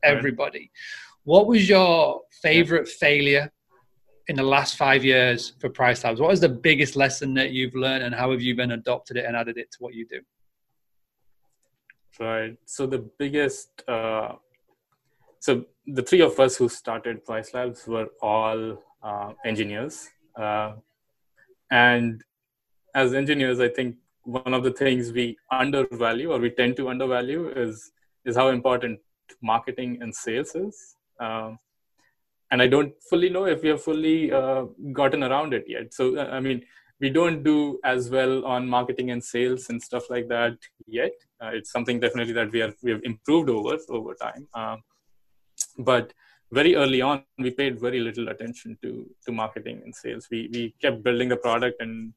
everybody. 0.03 0.69
What 1.23 1.47
was 1.47 1.69
your 1.69 2.19
favorite 2.41 2.89
failure 2.89 3.49
in 4.27 4.35
the 4.35 4.43
last 4.43 4.77
five 4.77 5.03
years 5.03 5.53
for 5.59 5.69
Price 5.69 6.03
Labs? 6.03 6.19
What 6.19 6.33
is 6.33 6.39
the 6.39 6.49
biggest 6.49 6.95
lesson 6.95 7.33
that 7.35 7.51
you've 7.51 7.75
learned, 7.75 8.03
and 8.03 8.15
how 8.15 8.31
have 8.31 8.41
you 8.41 8.55
been 8.55 8.71
adopted 8.71 9.17
it 9.17 9.25
and 9.25 9.35
added 9.35 9.57
it 9.57 9.71
to 9.71 9.77
what 9.79 9.93
you 9.93 10.05
do? 10.05 10.21
Right. 12.19 12.57
So 12.65 12.85
the 12.85 12.99
biggest, 13.17 13.83
uh, 13.87 14.33
so 15.39 15.65
the 15.87 16.03
three 16.03 16.21
of 16.21 16.39
us 16.39 16.55
who 16.55 16.69
started 16.69 17.25
Price 17.25 17.53
Labs 17.53 17.87
were 17.87 18.07
all 18.21 18.83
uh, 19.01 19.33
engineers, 19.45 20.09
uh, 20.39 20.73
and 21.71 22.23
as 22.95 23.13
engineers, 23.13 23.59
I 23.59 23.67
think 23.67 23.95
one 24.23 24.53
of 24.53 24.63
the 24.63 24.71
things 24.71 25.11
we 25.11 25.37
undervalue 25.51 26.31
or 26.31 26.39
we 26.39 26.49
tend 26.49 26.77
to 26.77 26.89
undervalue 26.89 27.49
is 27.49 27.91
is 28.25 28.35
how 28.35 28.49
important 28.49 28.99
marketing 29.41 29.97
and 30.01 30.15
sales 30.15 30.55
is. 30.55 30.95
Um, 31.19 31.59
and 32.53 32.61
I 32.61 32.67
don't 32.67 32.93
fully 33.09 33.29
know 33.35 33.45
if 33.45 33.63
we 33.63 33.69
have 33.69 33.81
fully 33.81 34.31
uh, 34.31 34.65
gotten 34.99 35.23
around 35.23 35.55
it 35.55 35.65
yet. 35.67 35.91
So 35.91 36.17
uh, 36.17 36.29
I 36.31 36.39
mean, 36.39 36.61
we 36.99 37.09
don't 37.09 37.43
do 37.43 37.79
as 37.83 38.11
well 38.11 38.45
on 38.45 38.69
marketing 38.69 39.09
and 39.09 39.23
sales 39.23 39.69
and 39.69 39.81
stuff 39.81 40.03
like 40.11 40.27
that 40.27 40.57
yet. 40.85 41.13
Uh, 41.41 41.49
it's 41.57 41.71
something 41.71 41.99
definitely 41.99 42.33
that 42.33 42.51
we 42.51 42.61
are 42.61 42.73
we 42.83 42.91
have 42.91 43.01
improved 43.03 43.49
over 43.49 43.77
over 43.89 44.13
time. 44.13 44.47
Um, 44.53 44.83
but 45.79 46.13
very 46.51 46.75
early 46.75 47.01
on, 47.01 47.23
we 47.39 47.49
paid 47.49 47.81
very 47.87 47.99
little 47.99 48.29
attention 48.29 48.77
to 48.83 48.91
to 49.25 49.31
marketing 49.41 49.81
and 49.83 49.95
sales. 50.03 50.27
We 50.29 50.47
we 50.53 50.63
kept 50.79 51.03
building 51.07 51.29
the 51.29 51.41
product 51.47 51.81
and 51.81 52.13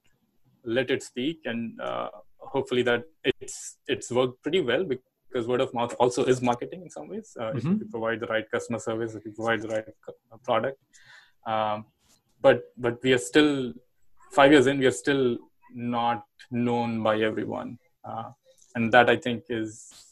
let 0.78 0.90
it 0.90 1.02
speak, 1.02 1.40
and 1.46 1.80
uh, 1.80 2.08
hopefully 2.54 2.82
that 2.90 3.04
it's 3.24 3.78
it's 3.86 4.10
worked 4.10 4.42
pretty 4.42 4.60
well 4.60 4.84
because 4.84 5.15
word 5.46 5.60
of 5.60 5.72
mouth 5.74 5.94
also 5.98 6.24
is 6.24 6.40
marketing 6.40 6.82
in 6.82 6.90
some 6.90 7.08
ways. 7.08 7.36
Uh, 7.38 7.44
mm-hmm. 7.44 7.58
If 7.58 7.64
you 7.64 7.86
provide 7.90 8.20
the 8.20 8.26
right 8.26 8.50
customer 8.50 8.78
service, 8.78 9.14
if 9.14 9.24
you 9.24 9.32
provide 9.32 9.62
the 9.62 9.68
right 9.68 9.84
uh, 10.08 10.36
product, 10.44 10.78
um, 11.46 11.86
but 12.40 12.62
but 12.76 13.02
we 13.02 13.12
are 13.12 13.18
still 13.18 13.72
five 14.32 14.52
years 14.52 14.66
in. 14.66 14.78
We 14.78 14.86
are 14.86 14.98
still 15.04 15.38
not 15.74 16.24
known 16.50 17.02
by 17.02 17.20
everyone, 17.20 17.78
uh, 18.04 18.30
and 18.74 18.92
that 18.92 19.10
I 19.10 19.16
think 19.16 19.44
is 19.48 20.06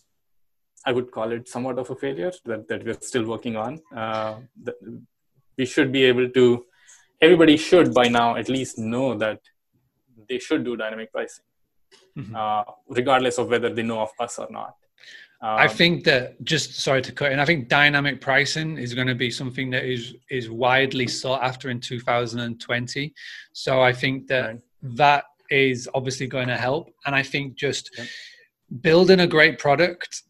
I 0.87 0.93
would 0.93 1.11
call 1.11 1.33
it 1.33 1.49
somewhat 1.49 1.79
of 1.79 1.91
a 1.91 1.97
failure 1.97 2.33
that, 2.45 2.69
that 2.69 2.85
we're 2.85 3.01
still 3.01 3.25
working 3.25 3.57
on. 3.57 3.81
Uh, 3.95 4.35
we 5.57 5.65
should 5.65 5.91
be 5.93 6.05
able 6.05 6.29
to, 6.29 6.65
everybody 7.21 7.57
should 7.57 7.95
by 7.95 8.09
now 8.09 8.37
at 8.37 8.49
least 8.49 8.79
know 8.79 9.17
that 9.17 9.41
they 10.29 10.39
should 10.39 10.65
do 10.65 10.77
dynamic 10.77 11.11
pricing, 11.13 11.45
mm-hmm. 12.19 12.35
uh, 12.37 12.65
regardless 12.89 13.39
of 13.39 13.49
whether 13.49 13.73
they 13.73 13.83
know 13.83 14.01
of 14.01 14.11
us 14.21 14.39
or 14.39 14.49
not. 14.51 14.75
Um, 15.45 15.59
I 15.59 15.69
think 15.69 16.05
that 16.05 16.43
just 16.43 16.81
sorry 16.81 17.03
to 17.03 17.13
cut 17.13 17.31
in. 17.31 17.39
I 17.39 17.45
think 17.45 17.69
dynamic 17.69 18.19
pricing 18.19 18.79
is 18.79 18.95
going 18.95 19.09
to 19.09 19.15
be 19.15 19.31
something 19.31 19.69
that 19.73 19.85
is 19.85 20.15
is 20.31 20.49
widely 20.49 21.07
sought 21.07 21.43
after 21.43 21.69
in 21.69 21.81
2020. 21.81 23.13
So 23.53 23.83
I 23.83 23.93
think 23.93 24.27
that 24.29 24.47
right. 24.47 24.61
that 24.83 25.25
is 25.51 25.87
obviously 25.93 26.29
going 26.29 26.49
to 26.49 26.57
help. 26.57 26.89
And 27.05 27.15
I 27.15 27.23
think 27.23 27.57
just 27.57 27.91
yep. 27.99 28.07
building 28.81 29.21
a 29.21 29.27
great 29.27 29.59
product 29.59 30.23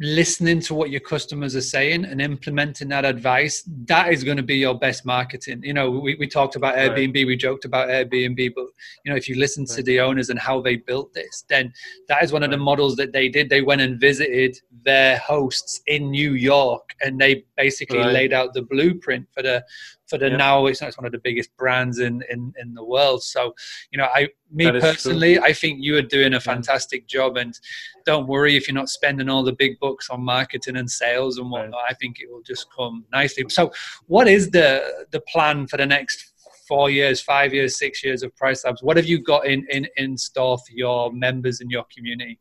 listening 0.00 0.60
to 0.60 0.74
what 0.74 0.90
your 0.90 1.00
customers 1.00 1.56
are 1.56 1.60
saying 1.60 2.04
and 2.04 2.20
implementing 2.20 2.88
that 2.88 3.04
advice 3.04 3.64
that 3.86 4.12
is 4.12 4.22
going 4.22 4.36
to 4.36 4.42
be 4.42 4.56
your 4.56 4.78
best 4.78 5.04
marketing. 5.04 5.60
You 5.62 5.74
know 5.74 5.90
we, 5.90 6.14
we 6.16 6.28
talked 6.28 6.56
about 6.56 6.76
airbnb 6.76 7.14
right. 7.14 7.26
we 7.26 7.36
joked 7.36 7.64
about 7.64 7.88
airbnb 7.88 8.52
but 8.54 8.66
you 9.04 9.10
know 9.10 9.16
if 9.16 9.28
you 9.28 9.36
listen 9.36 9.64
right. 9.64 9.76
to 9.76 9.82
the 9.82 10.00
owners 10.00 10.30
and 10.30 10.38
how 10.38 10.60
they 10.60 10.76
built 10.76 11.12
this 11.14 11.44
then 11.48 11.72
that 12.08 12.22
is 12.22 12.32
one 12.32 12.42
of 12.42 12.50
the 12.50 12.56
models 12.56 12.96
that 12.96 13.12
they 13.12 13.28
did. 13.28 13.48
They 13.48 13.62
went 13.62 13.80
and 13.80 14.00
visited 14.00 14.58
their 14.84 15.18
hosts 15.18 15.80
in 15.86 16.10
new 16.10 16.34
york 16.34 16.94
and 17.00 17.20
they 17.20 17.44
basically 17.56 17.98
right. 17.98 18.12
laid 18.12 18.32
out 18.32 18.54
the 18.54 18.62
blueprint 18.62 19.26
for 19.32 19.42
the 19.42 19.64
for 20.08 20.18
the 20.18 20.30
now 20.30 20.66
it's, 20.66 20.80
it's 20.80 20.96
one 20.96 21.04
of 21.04 21.12
the 21.12 21.18
biggest 21.18 21.54
brands 21.56 21.98
in, 21.98 22.22
in 22.30 22.52
in 22.58 22.74
the 22.74 22.84
world. 22.84 23.22
So 23.22 23.54
you 23.90 23.98
know 23.98 24.08
i 24.14 24.28
me 24.50 24.70
personally 24.70 25.38
i 25.38 25.52
think 25.52 25.78
you 25.82 25.96
are 25.96 26.02
doing 26.02 26.34
a 26.34 26.40
fantastic 26.40 27.06
job 27.06 27.36
and 27.36 27.58
don't 28.06 28.26
worry 28.26 28.56
if 28.56 28.66
you're 28.66 28.74
not 28.74 28.88
spending 28.88 29.28
all 29.28 29.42
the 29.42 29.52
big 29.52 29.78
bucks 29.78 29.87
on 30.10 30.22
marketing 30.22 30.76
and 30.76 30.90
sales 30.90 31.38
and 31.38 31.50
whatnot 31.50 31.80
i 31.88 31.94
think 31.94 32.20
it 32.20 32.30
will 32.30 32.42
just 32.42 32.66
come 32.74 33.04
nicely. 33.12 33.44
So 33.48 33.72
what 34.06 34.28
is 34.28 34.50
the 34.50 35.06
the 35.10 35.20
plan 35.32 35.66
for 35.66 35.76
the 35.76 35.86
next 35.86 36.32
four 36.66 36.90
years 36.90 37.20
five 37.20 37.52
years 37.52 37.78
six 37.78 38.04
years 38.04 38.22
of 38.22 38.34
price 38.36 38.64
labs? 38.64 38.82
What 38.82 38.96
have 38.96 39.06
you 39.06 39.18
got 39.22 39.46
in 39.46 39.66
in 39.70 39.86
in 39.96 40.16
store 40.16 40.58
for 40.58 40.72
your 40.72 41.12
members 41.12 41.60
and 41.60 41.70
your 41.70 41.84
community? 41.94 42.38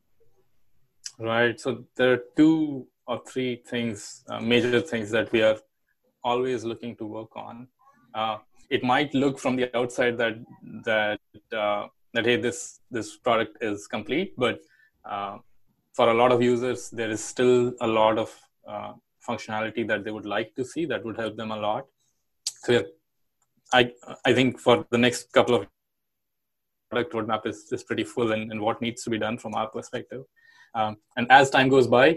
Right 1.19 1.59
so 1.59 1.85
there 1.95 2.13
are 2.13 2.23
two 2.35 2.87
or 3.07 3.21
three 3.27 3.53
things 3.71 4.23
uh, 4.29 4.39
major 4.39 4.81
things 4.81 5.09
that 5.11 5.31
we 5.31 5.41
are 5.41 5.57
always 6.23 6.63
looking 6.63 6.95
to 6.97 7.05
work 7.05 7.35
on. 7.35 7.67
Uh, 8.13 8.37
it 8.69 8.83
might 8.83 9.13
look 9.13 9.39
from 9.39 9.55
the 9.55 9.75
outside 9.77 10.17
that 10.17 10.35
that 10.83 11.19
uh, 11.53 11.87
that 12.13 12.25
hey 12.25 12.35
this 12.35 12.79
this 12.91 13.17
product 13.17 13.57
is 13.61 13.87
complete, 13.87 14.33
but 14.37 14.59
uh, 15.05 15.37
for 15.97 16.09
a 16.09 16.17
lot 16.21 16.31
of 16.35 16.41
users 16.53 16.89
there 16.99 17.11
is 17.15 17.23
still 17.33 17.73
a 17.87 17.87
lot 17.99 18.17
of 18.23 18.29
uh, 18.71 18.91
functionality 19.27 19.83
that 19.91 20.03
they 20.03 20.11
would 20.17 20.29
like 20.37 20.53
to 20.59 20.63
see 20.71 20.85
that 20.91 21.03
would 21.05 21.17
help 21.23 21.35
them 21.41 21.51
a 21.51 21.59
lot. 21.67 21.85
So 22.65 22.83
I 23.79 23.81
I 24.29 24.33
think 24.37 24.59
for 24.65 24.75
the 24.95 25.01
next 25.05 25.33
couple 25.37 25.55
of 25.55 25.67
product 26.89 27.13
roadmap 27.13 27.45
is, 27.51 27.57
is 27.77 27.83
pretty 27.83 28.05
full 28.13 28.31
and, 28.31 28.51
and 28.51 28.61
what 28.61 28.81
needs 28.81 29.03
to 29.03 29.09
be 29.09 29.19
done 29.25 29.37
from 29.37 29.55
our 29.55 29.67
perspective. 29.77 30.23
Um, 30.79 30.97
and 31.17 31.27
as 31.29 31.49
time 31.49 31.69
goes 31.75 31.87
by, 31.87 32.07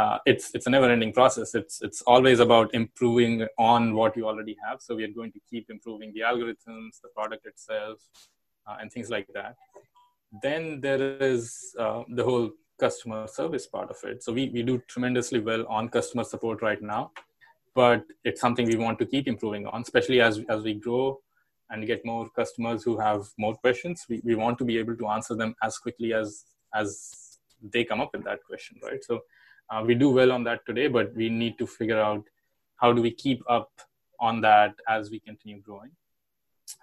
uh, 0.00 0.18
it's 0.26 0.50
it's 0.54 0.66
a 0.66 0.70
never-ending 0.70 1.12
process. 1.12 1.54
It's 1.60 1.80
it's 1.86 2.02
always 2.02 2.40
about 2.46 2.74
improving 2.80 3.46
on 3.58 3.94
what 3.94 4.16
you 4.16 4.26
already 4.26 4.56
have. 4.64 4.80
So 4.80 4.96
we 4.98 5.04
are 5.04 5.14
going 5.20 5.32
to 5.32 5.40
keep 5.50 5.70
improving 5.76 6.12
the 6.16 6.20
algorithms, 6.30 7.00
the 7.04 7.10
product 7.16 7.46
itself, 7.46 7.98
uh, 8.66 8.76
and 8.80 8.92
things 8.92 9.10
like 9.16 9.28
that. 9.38 9.56
Then 10.42 10.80
there 10.80 11.02
is 11.34 11.74
uh, 11.78 12.02
the 12.18 12.24
whole 12.24 12.50
customer 12.84 13.26
service 13.26 13.66
part 13.74 13.90
of 13.94 13.98
it. 14.10 14.22
So 14.24 14.32
we 14.38 14.44
we 14.56 14.62
do 14.70 14.74
tremendously 14.92 15.40
well 15.48 15.64
on 15.78 15.88
customer 15.98 16.24
support 16.32 16.62
right 16.68 16.82
now, 16.94 17.02
but 17.74 18.04
it's 18.24 18.40
something 18.46 18.66
we 18.66 18.80
want 18.86 18.98
to 19.02 19.06
keep 19.14 19.28
improving 19.34 19.66
on, 19.66 19.82
especially 19.88 20.20
as 20.28 20.40
as 20.56 20.62
we 20.70 20.74
grow 20.86 21.04
and 21.70 21.86
get 21.90 22.04
more 22.12 22.24
customers 22.40 22.82
who 22.86 22.94
have 22.98 23.28
more 23.44 23.54
questions. 23.66 24.06
We 24.08 24.20
we 24.30 24.34
want 24.44 24.58
to 24.62 24.66
be 24.72 24.78
able 24.82 24.96
to 25.02 25.08
answer 25.16 25.36
them 25.42 25.54
as 25.68 25.78
quickly 25.86 26.12
as 26.22 26.44
as 26.82 27.38
they 27.74 27.84
come 27.84 28.00
up 28.04 28.12
with 28.12 28.24
that 28.24 28.44
question, 28.50 28.80
right? 28.82 29.02
So 29.10 29.20
uh, 29.70 29.82
we 29.86 29.94
do 29.94 30.10
well 30.10 30.32
on 30.32 30.44
that 30.44 30.66
today, 30.66 30.88
but 30.88 31.14
we 31.14 31.28
need 31.28 31.58
to 31.58 31.66
figure 31.66 32.00
out 32.00 32.24
how 32.76 32.92
do 32.92 33.02
we 33.02 33.12
keep 33.24 33.42
up 33.48 33.70
on 34.18 34.40
that 34.40 34.74
as 34.88 35.10
we 35.10 35.20
continue 35.20 35.60
growing. 35.60 35.92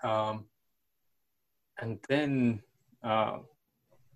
Um, 0.04 0.46
and 1.82 2.00
then 2.08 2.62
uh, 3.04 3.40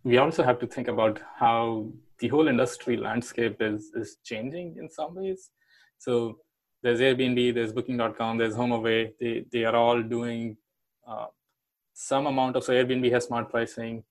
we 0.03 0.17
also 0.17 0.43
have 0.43 0.59
to 0.59 0.67
think 0.67 0.87
about 0.87 1.19
how 1.35 1.87
the 2.19 2.27
whole 2.27 2.47
industry 2.47 2.97
landscape 2.97 3.61
is, 3.61 3.91
is 3.95 4.17
changing 4.23 4.75
in 4.77 4.89
some 4.89 5.15
ways. 5.15 5.51
So 5.97 6.39
there's 6.81 6.99
Airbnb, 6.99 7.53
there's 7.53 7.71
Booking.com, 7.71 8.37
there's 8.37 8.55
HomeAway. 8.55 9.13
They, 9.19 9.45
they 9.51 9.63
are 9.63 9.75
all 9.75 10.01
doing 10.01 10.57
uh, 11.07 11.27
some 11.93 12.27
amount 12.27 12.57
of, 12.57 12.63
so 12.63 12.73
Airbnb 12.73 13.11
has 13.11 13.25
smart 13.25 13.49
pricing. 13.49 14.03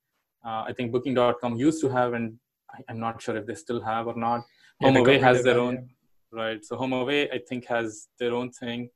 Uh, 0.45 0.65
I 0.67 0.73
think 0.75 0.93
Booking.com 0.93 1.57
used 1.57 1.81
to 1.83 1.89
have, 1.91 2.15
and 2.15 2.39
I, 2.71 2.91
am 2.91 2.99
not 2.99 3.21
sure 3.21 3.37
if 3.37 3.47
they 3.47 3.55
still 3.55 3.83
have 3.83 4.07
or 4.07 4.17
not. 4.17 4.45
Yeah, 4.81 4.89
HomeAway 4.89 5.21
has 5.21 5.43
their 5.43 5.59
own, 5.59 5.75
yeah. 5.75 6.43
right? 6.43 6.65
So 6.65 6.77
HomeAway, 6.77 7.33
I 7.33 7.39
think, 7.47 7.67
has 7.67 8.09
their 8.19 8.35
own 8.35 8.51
thing. 8.51 8.89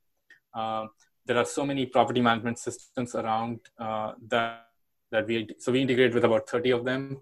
Uh, 0.55 0.87
there 1.27 1.37
are 1.37 1.45
so 1.45 1.67
many 1.67 1.85
property 1.87 2.23
management 2.23 2.59
systems 2.59 3.15
around 3.15 3.61
uh, 3.79 4.13
that 4.29 4.66
that 5.11 5.27
we 5.27 5.49
so 5.59 5.73
we 5.73 5.83
integrate 5.83 6.15
with 6.15 6.25
about 6.25 6.49
30 6.49 6.71
of 6.71 6.85
them, 6.85 7.21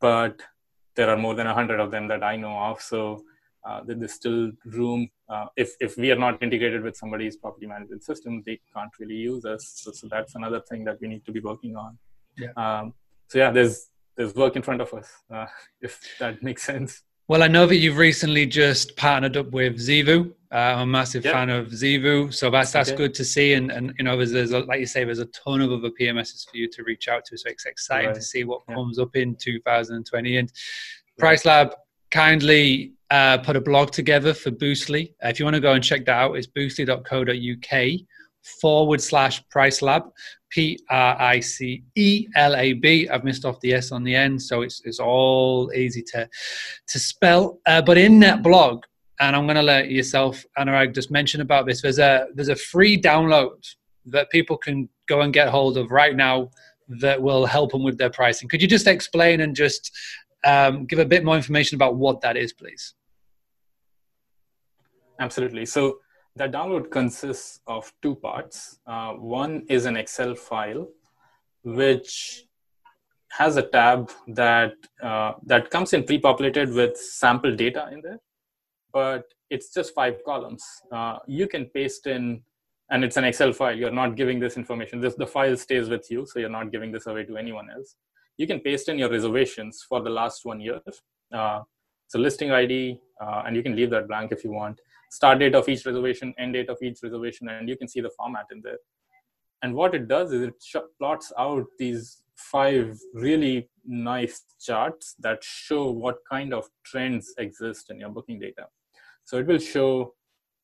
but 0.00 0.40
there 0.96 1.08
are 1.10 1.16
more 1.16 1.34
than 1.34 1.46
100 1.46 1.80
of 1.80 1.90
them 1.90 2.08
that 2.08 2.22
I 2.22 2.36
know 2.36 2.58
of. 2.58 2.80
So 2.80 3.22
uh, 3.64 3.82
there's 3.84 4.14
still 4.14 4.52
room. 4.64 5.08
Uh, 5.28 5.46
if 5.56 5.74
if 5.80 5.96
we 5.96 6.10
are 6.10 6.16
not 6.16 6.42
integrated 6.42 6.82
with 6.82 6.96
somebody's 6.96 7.36
property 7.36 7.66
management 7.66 8.02
system, 8.04 8.42
they 8.46 8.60
can't 8.74 8.90
really 8.98 9.16
use 9.16 9.44
us. 9.44 9.72
So, 9.76 9.92
so 9.92 10.08
that's 10.08 10.34
another 10.34 10.60
thing 10.60 10.84
that 10.84 11.00
we 11.00 11.08
need 11.08 11.24
to 11.26 11.32
be 11.32 11.40
working 11.40 11.76
on. 11.76 11.98
Yeah. 12.36 12.52
Um, 12.56 12.94
so 13.28 13.38
yeah, 13.38 13.50
there's 13.50 13.90
there's 14.16 14.34
work 14.34 14.56
in 14.56 14.62
front 14.62 14.80
of 14.80 14.92
us. 14.94 15.08
Uh, 15.30 15.46
if 15.80 16.00
that 16.18 16.42
makes 16.42 16.62
sense. 16.62 17.02
Well, 17.30 17.44
I 17.44 17.46
know 17.46 17.64
that 17.64 17.76
you've 17.76 17.96
recently 17.96 18.44
just 18.44 18.96
partnered 18.96 19.36
up 19.36 19.52
with 19.52 19.78
Zeevou. 19.78 20.32
Uh, 20.50 20.56
I'm 20.56 20.80
a 20.80 20.86
massive 20.86 21.24
yep. 21.24 21.32
fan 21.32 21.48
of 21.48 21.68
Zeevou, 21.68 22.34
so 22.34 22.50
that's 22.50 22.72
that's 22.72 22.88
okay. 22.88 22.96
good 22.96 23.14
to 23.14 23.24
see. 23.24 23.52
And 23.52 23.70
and 23.70 23.94
you 23.98 24.04
know, 24.04 24.16
there's, 24.16 24.32
there's 24.32 24.50
a, 24.50 24.58
like 24.58 24.80
you 24.80 24.86
say, 24.86 25.04
there's 25.04 25.20
a 25.20 25.26
ton 25.26 25.60
of 25.60 25.70
other 25.70 25.90
PMSs 25.90 26.50
for 26.50 26.56
you 26.56 26.68
to 26.68 26.82
reach 26.82 27.06
out 27.06 27.24
to. 27.26 27.38
So 27.38 27.48
it's 27.48 27.66
exciting 27.66 28.08
right. 28.08 28.16
to 28.16 28.20
see 28.20 28.42
what 28.42 28.62
yeah. 28.68 28.74
comes 28.74 28.98
up 28.98 29.14
in 29.14 29.36
2020. 29.36 30.38
And 30.38 30.52
Price 31.20 31.44
Lab 31.44 31.72
kindly 32.10 32.94
uh, 33.12 33.38
put 33.38 33.54
a 33.54 33.60
blog 33.60 33.92
together 33.92 34.34
for 34.34 34.50
Boostly. 34.50 35.12
Uh, 35.24 35.28
if 35.28 35.38
you 35.38 35.44
want 35.44 35.54
to 35.54 35.60
go 35.60 35.74
and 35.74 35.84
check 35.84 36.06
that 36.06 36.18
out, 36.18 36.36
it's 36.36 36.48
boostly.co.uk 36.48 38.00
forward 38.60 39.00
slash 39.00 39.46
Price 39.48 39.82
Lab. 39.82 40.04
P 40.50 40.78
R 40.90 41.16
I 41.20 41.40
C 41.40 41.84
E 41.94 42.26
L 42.34 42.56
A 42.56 42.72
B. 42.72 43.08
I've 43.08 43.24
missed 43.24 43.44
off 43.44 43.60
the 43.60 43.72
S 43.72 43.92
on 43.92 44.02
the 44.02 44.14
end, 44.14 44.42
so 44.42 44.62
it's 44.62 44.82
it's 44.84 44.98
all 44.98 45.70
easy 45.72 46.02
to 46.12 46.28
to 46.88 46.98
spell. 46.98 47.60
Uh, 47.66 47.80
but 47.80 47.96
in 47.96 48.18
that 48.20 48.42
blog, 48.42 48.82
and 49.20 49.36
I'm 49.36 49.44
going 49.46 49.56
to 49.56 49.62
let 49.62 49.90
yourself, 49.90 50.44
Anurag, 50.58 50.94
just 50.94 51.10
mention 51.10 51.40
about 51.40 51.66
this. 51.66 51.82
There's 51.82 51.98
a 51.98 52.26
there's 52.34 52.48
a 52.48 52.56
free 52.56 53.00
download 53.00 53.64
that 54.06 54.30
people 54.30 54.56
can 54.56 54.88
go 55.08 55.20
and 55.20 55.32
get 55.32 55.48
hold 55.48 55.78
of 55.78 55.90
right 55.90 56.16
now 56.16 56.50
that 57.00 57.20
will 57.22 57.46
help 57.46 57.70
them 57.70 57.84
with 57.84 57.98
their 57.98 58.10
pricing. 58.10 58.48
Could 58.48 58.60
you 58.60 58.66
just 58.66 58.88
explain 58.88 59.42
and 59.42 59.54
just 59.54 59.92
um, 60.44 60.86
give 60.86 60.98
a 60.98 61.04
bit 61.04 61.24
more 61.24 61.36
information 61.36 61.76
about 61.76 61.96
what 61.96 62.20
that 62.22 62.36
is, 62.36 62.52
please? 62.52 62.94
Absolutely. 65.20 65.66
So 65.66 65.98
that 66.36 66.52
download 66.52 66.90
consists 66.90 67.60
of 67.66 67.92
two 68.02 68.14
parts. 68.14 68.78
Uh, 68.86 69.12
one 69.12 69.64
is 69.68 69.86
an 69.86 69.96
Excel 69.96 70.34
file, 70.34 70.88
which 71.62 72.44
has 73.30 73.56
a 73.56 73.62
tab 73.62 74.10
that 74.28 74.74
uh, 75.02 75.32
that 75.44 75.70
comes 75.70 75.92
in 75.92 76.04
pre-populated 76.04 76.72
with 76.72 76.96
sample 76.96 77.54
data 77.54 77.88
in 77.92 78.00
there, 78.00 78.20
but 78.92 79.24
it's 79.50 79.72
just 79.72 79.94
five 79.94 80.24
columns. 80.24 80.64
Uh, 80.92 81.18
you 81.26 81.46
can 81.46 81.66
paste 81.66 82.06
in, 82.06 82.42
and 82.90 83.04
it's 83.04 83.16
an 83.16 83.24
Excel 83.24 83.52
file. 83.52 83.76
You're 83.76 83.90
not 83.90 84.16
giving 84.16 84.40
this 84.40 84.56
information. 84.56 85.00
This 85.00 85.14
the 85.14 85.26
file 85.26 85.56
stays 85.56 85.88
with 85.88 86.10
you, 86.10 86.26
so 86.26 86.38
you're 86.38 86.48
not 86.48 86.70
giving 86.72 86.92
this 86.92 87.06
away 87.06 87.24
to 87.24 87.36
anyone 87.36 87.68
else. 87.70 87.96
You 88.36 88.46
can 88.46 88.60
paste 88.60 88.88
in 88.88 88.98
your 88.98 89.10
reservations 89.10 89.84
for 89.88 90.00
the 90.00 90.10
last 90.10 90.44
one 90.44 90.60
year. 90.60 90.80
Uh, 91.32 91.60
so 92.08 92.18
listing 92.18 92.50
ID, 92.50 92.98
uh, 93.20 93.42
and 93.46 93.54
you 93.54 93.62
can 93.62 93.76
leave 93.76 93.90
that 93.90 94.08
blank 94.08 94.32
if 94.32 94.42
you 94.42 94.50
want 94.50 94.80
start 95.10 95.40
date 95.40 95.54
of 95.54 95.68
each 95.68 95.84
reservation, 95.84 96.32
end 96.38 96.54
date 96.54 96.70
of 96.70 96.78
each 96.82 97.00
reservation, 97.02 97.48
and 97.48 97.68
you 97.68 97.76
can 97.76 97.88
see 97.88 98.00
the 98.00 98.10
format 98.10 98.46
in 98.50 98.62
there. 98.62 98.78
And 99.62 99.74
what 99.74 99.94
it 99.94 100.08
does 100.08 100.32
is 100.32 100.42
it 100.42 100.54
plots 100.98 101.32
out 101.38 101.66
these 101.78 102.22
five 102.36 102.98
really 103.12 103.68
nice 103.84 104.42
charts 104.58 105.14
that 105.20 105.44
show 105.44 105.90
what 105.90 106.18
kind 106.30 106.54
of 106.54 106.64
trends 106.84 107.34
exist 107.36 107.90
in 107.90 108.00
your 108.00 108.08
booking 108.08 108.38
data. 108.40 108.66
So 109.24 109.38
it 109.38 109.46
will 109.46 109.58
show, 109.58 110.14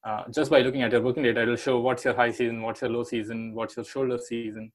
uh, 0.04 0.22
just 0.30 0.50
by 0.50 0.62
looking 0.62 0.82
at 0.82 0.92
your 0.92 1.02
booking 1.02 1.24
data, 1.24 1.42
it 1.42 1.48
will 1.48 1.56
show 1.56 1.78
what's 1.80 2.04
your 2.04 2.14
high 2.14 2.30
season, 2.30 2.62
what's 2.62 2.80
your 2.80 2.90
low 2.90 3.02
season, 3.02 3.54
what's 3.54 3.76
your 3.76 3.84
shoulder 3.84 4.18
season. 4.18 4.72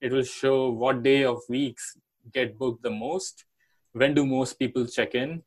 It 0.00 0.12
will 0.12 0.24
show 0.24 0.70
what 0.70 1.02
day 1.02 1.24
of 1.24 1.38
weeks 1.48 1.96
get 2.32 2.58
booked 2.58 2.82
the 2.82 2.90
most, 2.90 3.44
when 3.92 4.14
do 4.14 4.26
most 4.26 4.58
people 4.58 4.86
check 4.86 5.14
in. 5.14 5.42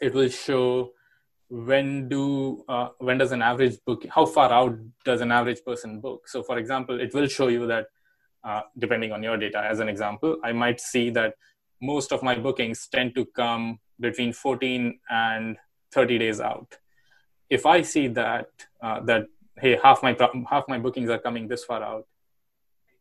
It 0.00 0.14
will 0.14 0.28
show 0.28 0.92
when 1.54 2.08
do 2.08 2.64
uh, 2.68 2.88
when 2.98 3.16
does 3.16 3.30
an 3.30 3.40
average 3.40 3.76
book 3.86 4.04
how 4.10 4.26
far 4.26 4.52
out 4.52 4.76
does 5.04 5.20
an 5.20 5.30
average 5.30 5.64
person 5.64 6.00
book? 6.00 6.26
So 6.26 6.42
for 6.42 6.58
example 6.58 7.00
it 7.00 7.14
will 7.14 7.28
show 7.28 7.46
you 7.46 7.66
that 7.68 7.86
uh, 8.42 8.62
depending 8.76 9.12
on 9.12 9.22
your 9.22 9.36
data 9.36 9.58
as 9.58 9.78
an 9.80 9.88
example 9.88 10.36
i 10.44 10.52
might 10.52 10.80
see 10.80 11.10
that 11.10 11.34
most 11.80 12.12
of 12.12 12.22
my 12.22 12.34
bookings 12.34 12.88
tend 12.88 13.14
to 13.14 13.24
come 13.24 13.78
between 14.00 14.32
14 14.32 14.98
and 15.08 15.56
30 15.92 16.18
days 16.18 16.40
out. 16.40 16.76
If 17.48 17.66
i 17.66 17.82
see 17.82 18.08
that 18.08 18.48
uh, 18.82 19.00
that 19.04 19.26
hey 19.60 19.78
half 19.80 20.02
my 20.02 20.16
half 20.50 20.64
my 20.66 20.78
bookings 20.78 21.08
are 21.08 21.18
coming 21.18 21.46
this 21.46 21.64
far 21.64 21.82
out 21.82 22.06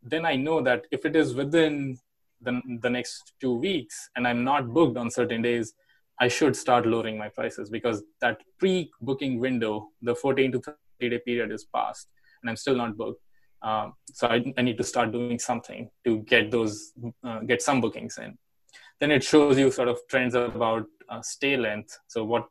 then 0.04 0.26
i 0.26 0.36
know 0.36 0.62
that 0.62 0.86
if 0.92 1.06
it 1.06 1.16
is 1.16 1.34
within 1.34 1.98
the, 2.42 2.62
the 2.82 2.89
next 2.89 3.34
two 3.39 3.56
weeks 3.58 4.10
and 4.16 4.28
i'm 4.28 4.44
not 4.44 4.72
booked 4.72 4.98
on 4.98 5.10
certain 5.10 5.42
days 5.42 5.74
I 6.19 6.28
should 6.28 6.56
start 6.56 6.86
lowering 6.86 7.17
my 7.17 7.30
prices 7.30 7.69
because 7.69 8.04
that 8.21 8.41
pre-booking 8.60 9.39
window, 9.39 9.89
the 10.02 10.15
14 10.15 10.52
to 10.54 10.60
30 10.60 11.10
day 11.10 11.19
period 11.19 11.52
is 11.52 11.65
past, 11.65 12.08
and 12.41 12.49
I'm 12.49 12.56
still 12.56 12.76
not 12.76 12.95
booked. 12.95 13.21
Um, 13.62 13.93
so 14.12 14.28
I, 14.28 14.54
I, 14.58 14.62
need 14.62 14.78
to 14.78 14.84
start 14.84 15.13
doing 15.13 15.39
something 15.39 15.89
to 16.04 16.17
get 16.23 16.52
those 16.52 16.91
uh, 17.23 17.39
get 17.39 17.62
some 17.62 17.80
bookings 17.80 18.17
in. 18.17 18.38
Then 18.99 19.10
it 19.10 19.23
shows 19.23 19.58
you 19.58 19.71
sort 19.71 19.88
of 19.88 19.99
trends 20.10 20.36
about 20.36 20.86
uh, 21.10 21.21
stay 21.21 21.56
length. 21.56 21.97
So 22.08 22.26
what 22.26 22.47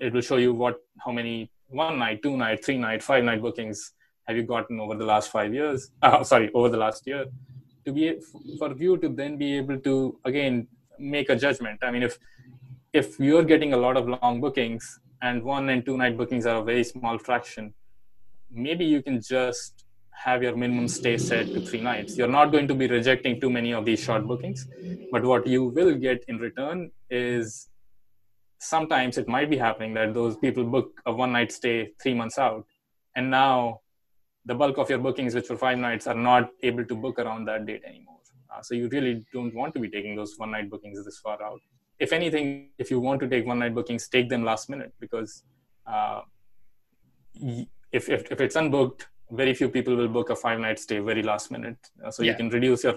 it 0.00 0.12
will 0.12 0.20
show 0.20 0.36
you 0.36 0.52
what 0.52 0.76
how 0.98 1.12
many 1.12 1.50
one 1.68 1.98
night, 1.98 2.22
two 2.22 2.36
night, 2.36 2.62
three 2.62 2.76
night, 2.76 3.02
five 3.02 3.24
night 3.24 3.40
bookings 3.40 3.92
have 4.26 4.36
you 4.36 4.42
gotten 4.42 4.78
over 4.78 4.94
the 4.94 5.04
last 5.04 5.30
five 5.30 5.54
years? 5.54 5.90
Uh, 6.02 6.22
sorry, 6.22 6.50
over 6.54 6.68
the 6.68 6.76
last 6.76 7.06
year. 7.06 7.24
To 7.86 7.92
be 7.92 8.20
for 8.58 8.74
you 8.76 8.98
to 8.98 9.08
then 9.08 9.38
be 9.38 9.56
able 9.56 9.78
to 9.78 10.20
again 10.24 10.68
make 10.98 11.30
a 11.30 11.36
judgment. 11.36 11.78
I 11.82 11.90
mean, 11.90 12.02
if 12.02 12.18
if 12.92 13.20
you're 13.20 13.44
getting 13.44 13.72
a 13.72 13.76
lot 13.76 13.96
of 13.96 14.08
long 14.08 14.40
bookings 14.40 15.00
and 15.22 15.42
one 15.42 15.68
and 15.68 15.84
two 15.84 15.96
night 15.96 16.16
bookings 16.16 16.46
are 16.46 16.56
a 16.60 16.64
very 16.64 16.82
small 16.82 17.18
fraction, 17.18 17.72
maybe 18.50 18.84
you 18.84 19.02
can 19.02 19.20
just 19.20 19.84
have 20.10 20.42
your 20.42 20.56
minimum 20.56 20.88
stay 20.88 21.16
set 21.16 21.46
to 21.46 21.60
three 21.60 21.80
nights. 21.80 22.18
You're 22.18 22.28
not 22.28 22.50
going 22.52 22.66
to 22.68 22.74
be 22.74 22.88
rejecting 22.88 23.40
too 23.40 23.48
many 23.48 23.72
of 23.72 23.84
these 23.84 24.00
short 24.00 24.26
bookings, 24.26 24.66
but 25.12 25.22
what 25.24 25.46
you 25.46 25.64
will 25.64 25.94
get 25.94 26.24
in 26.28 26.38
return 26.38 26.90
is 27.08 27.68
sometimes 28.58 29.18
it 29.18 29.28
might 29.28 29.48
be 29.48 29.56
happening 29.56 29.94
that 29.94 30.12
those 30.12 30.36
people 30.36 30.64
book 30.64 31.00
a 31.06 31.12
one 31.12 31.32
night 31.32 31.52
stay 31.52 31.92
three 32.02 32.12
months 32.12 32.38
out, 32.38 32.66
and 33.16 33.30
now 33.30 33.80
the 34.44 34.54
bulk 34.54 34.78
of 34.78 34.90
your 34.90 34.98
bookings, 34.98 35.34
which 35.34 35.48
were 35.48 35.56
five 35.56 35.78
nights, 35.78 36.06
are 36.06 36.14
not 36.14 36.50
able 36.62 36.84
to 36.84 36.94
book 36.94 37.18
around 37.18 37.44
that 37.44 37.64
date 37.66 37.82
anymore. 37.86 38.18
Uh, 38.52 38.60
so 38.60 38.74
you 38.74 38.88
really 38.88 39.24
don't 39.32 39.54
want 39.54 39.72
to 39.74 39.80
be 39.80 39.88
taking 39.88 40.16
those 40.16 40.34
one 40.36 40.50
night 40.50 40.68
bookings 40.68 41.02
this 41.04 41.18
far 41.18 41.40
out 41.42 41.60
if 42.00 42.12
anything, 42.12 42.70
if 42.78 42.90
you 42.90 42.98
want 42.98 43.20
to 43.20 43.28
take 43.28 43.46
one 43.46 43.58
night 43.58 43.74
bookings, 43.74 44.08
take 44.08 44.28
them 44.28 44.42
last 44.42 44.70
minute 44.70 44.92
because 44.98 45.44
uh, 45.86 46.22
if, 47.34 48.08
if, 48.08 48.32
if 48.32 48.40
it's 48.40 48.56
unbooked, 48.56 49.02
very 49.30 49.54
few 49.54 49.68
people 49.68 49.94
will 49.94 50.08
book 50.08 50.30
a 50.30 50.34
five 50.36 50.58
night 50.58 50.78
stay 50.78 50.98
very 50.98 51.22
last 51.22 51.50
minute. 51.50 51.78
Uh, 52.04 52.10
so 52.10 52.22
yeah. 52.22 52.32
you 52.32 52.36
can 52.36 52.48
reduce 52.48 52.82
your. 52.84 52.94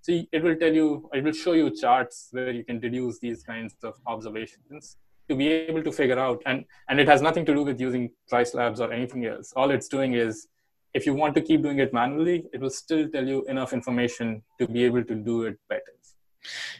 So 0.00 0.12
it 0.32 0.42
will 0.42 0.56
tell 0.56 0.72
you, 0.72 1.08
it 1.12 1.22
will 1.22 1.32
show 1.32 1.52
you 1.52 1.70
charts 1.70 2.28
where 2.30 2.50
you 2.50 2.64
can 2.64 2.80
deduce 2.80 3.18
these 3.18 3.42
kinds 3.42 3.74
of 3.82 3.94
observations 4.06 4.96
to 5.28 5.34
be 5.34 5.48
able 5.48 5.82
to 5.82 5.92
figure 5.92 6.18
out, 6.18 6.42
and 6.46 6.64
and 6.88 7.00
it 7.00 7.08
has 7.08 7.20
nothing 7.22 7.44
to 7.46 7.54
do 7.54 7.62
with 7.62 7.80
using 7.80 8.10
price 8.28 8.54
labs 8.54 8.80
or 8.80 8.92
anything 8.92 9.26
else. 9.26 9.52
All 9.54 9.70
it's 9.70 9.88
doing 9.88 10.14
is, 10.14 10.48
if 10.94 11.06
you 11.06 11.14
want 11.14 11.34
to 11.34 11.42
keep 11.42 11.62
doing 11.62 11.78
it 11.78 11.92
manually, 11.92 12.44
it 12.52 12.60
will 12.60 12.70
still 12.70 13.08
tell 13.08 13.26
you 13.26 13.44
enough 13.46 13.72
information 13.72 14.42
to 14.60 14.68
be 14.68 14.84
able 14.84 15.04
to 15.04 15.14
do 15.14 15.42
it 15.42 15.58
better. 15.68 15.96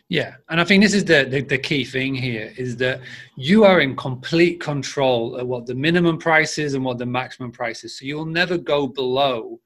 Yeah, 0.09 0.37
and 0.49 0.61
I 0.61 0.65
think 0.65 0.83
this 0.83 0.95
is 0.95 1.05
the, 1.05 1.27
the, 1.29 1.41
the 1.41 1.59
key 1.59 1.85
thing 1.85 2.15
here 2.15 2.53
is 2.57 2.77
that 2.77 3.01
you 3.37 3.65
are 3.65 3.81
in 3.81 3.97
complete 3.97 4.61
control 4.61 5.37
of 5.37 5.47
what 5.47 5.67
the 5.67 5.75
minimum 5.75 6.19
price 6.19 6.59
is 6.59 6.75
and 6.75 6.85
what 6.85 6.99
the 6.99 7.07
maximum 7.07 7.51
price 7.51 7.83
is. 7.85 7.99
So 7.99 8.05
you'll 8.05 8.25
never 8.25 8.57
go 8.57 8.87
below 8.87 9.61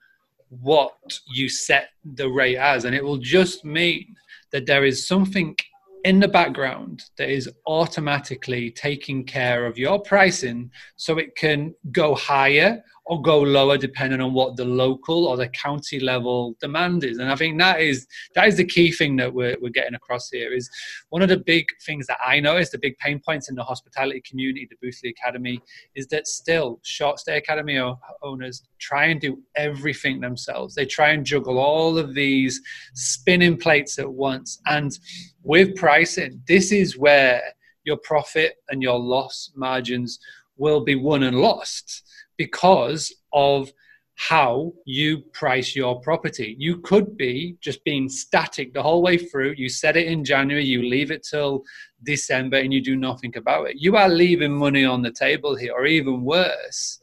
what 0.49 0.97
you 1.27 1.49
set 1.49 1.91
the 2.15 2.29
rate 2.29 2.57
as, 2.57 2.85
and 2.85 2.95
it 2.95 3.05
will 3.05 3.19
just 3.19 3.65
mean 3.65 4.17
that 4.51 4.67
there 4.67 4.85
is 4.85 5.07
something 5.07 5.57
in 6.05 6.19
the 6.19 6.29
background 6.29 7.05
that 7.19 7.29
is 7.29 7.49
automatically 7.67 8.71
taking 8.71 9.25
care 9.25 9.67
of 9.67 9.77
your 9.77 10.01
pricing 10.01 10.71
so 10.97 11.19
it 11.19 11.37
can 11.37 11.75
go 11.93 12.15
higher 12.15 12.83
or 13.07 13.21
go 13.21 13.41
lower 13.41 13.77
depending 13.77 14.21
on 14.21 14.33
what 14.33 14.57
the 14.57 14.65
local 14.65 15.27
or 15.27 15.37
the 15.37 15.49
county 15.49 15.99
level 15.99 16.57
demand 16.61 17.05
is. 17.05 17.19
And 17.19 17.31
I 17.31 17.37
think 17.37 17.59
that 17.59 17.81
is 17.81 18.07
that 18.35 18.47
is 18.49 18.57
the 18.57 18.65
key 18.65 18.93
thing 18.93 19.17
that 19.17 19.33
we're, 19.33 19.57
we're 19.61 19.71
getting 19.71 19.95
across 19.95 20.31
here 20.31 20.53
is 20.53 20.71
one 21.09 21.23
of 21.23 21.29
the 21.29 21.39
big 21.39 21.67
things 21.85 22.07
that 22.07 22.19
I 22.25 22.41
notice, 22.41 22.71
the 22.71 22.79
big 22.79 22.97
pain 22.99 23.21
points 23.25 23.49
in 23.49 23.57
the 23.57 23.65
hospitality 23.65 24.23
community, 24.29 24.69
the 24.71 24.87
Boostly 24.87 25.11
Academy, 25.11 25.61
is 25.95 26.07
that 26.09 26.27
still 26.27 26.81
short 26.83 27.19
stay 27.19 27.37
academy 27.37 27.81
owners 28.23 28.63
try 28.79 29.07
and 29.07 29.21
do 29.21 29.43
everything 29.57 30.21
themselves. 30.21 30.75
They 30.75 30.87
try 30.87 31.11
and 31.11 31.25
juggle 31.25 31.59
all 31.59 31.99
of 31.99 32.15
these 32.15 32.61
spinning 32.95 33.57
plates 33.57 33.99
at 33.99 34.11
once. 34.11 34.61
And 34.67 34.97
with 35.43 35.77
pricing, 35.77 36.43
this 36.47 36.73
is 36.73 36.97
where 36.97 37.43
your 37.85 37.97
profit 37.99 38.57
and 38.69 38.83
your 38.83 38.99
loss 38.99 39.51
margins 39.55 40.19
will 40.57 40.81
be 40.85 40.95
won 40.95 41.23
and 41.23 41.39
lost 41.39 42.05
because 42.41 43.15
of 43.35 43.71
how 44.15 44.73
you 44.87 45.19
price 45.35 45.77
your 45.77 46.01
property. 46.01 46.57
You 46.59 46.79
could 46.79 47.19
be 47.19 47.59
just 47.61 47.85
being 47.85 48.09
static 48.09 48.73
the 48.73 48.83
whole 48.83 49.03
way 49.03 49.19
through. 49.19 49.57
You 49.59 49.69
set 49.69 49.95
it 49.99 50.07
in 50.07 50.25
January, 50.25 50.65
you 50.65 50.83
leave 50.83 51.11
it 51.11 51.23
till 51.23 51.63
December, 52.03 52.57
and 52.57 52.73
you 52.73 52.81
do 52.83 52.97
nothing 52.97 53.37
about 53.37 53.69
it. 53.69 53.77
You 53.77 53.97
are 53.97 54.09
leaving 54.09 54.53
money 54.57 54.87
on 54.87 55.03
the 55.03 55.13
table 55.13 55.55
here, 55.55 55.75
or 55.75 55.85
even 55.85 56.25
worse, 56.25 56.99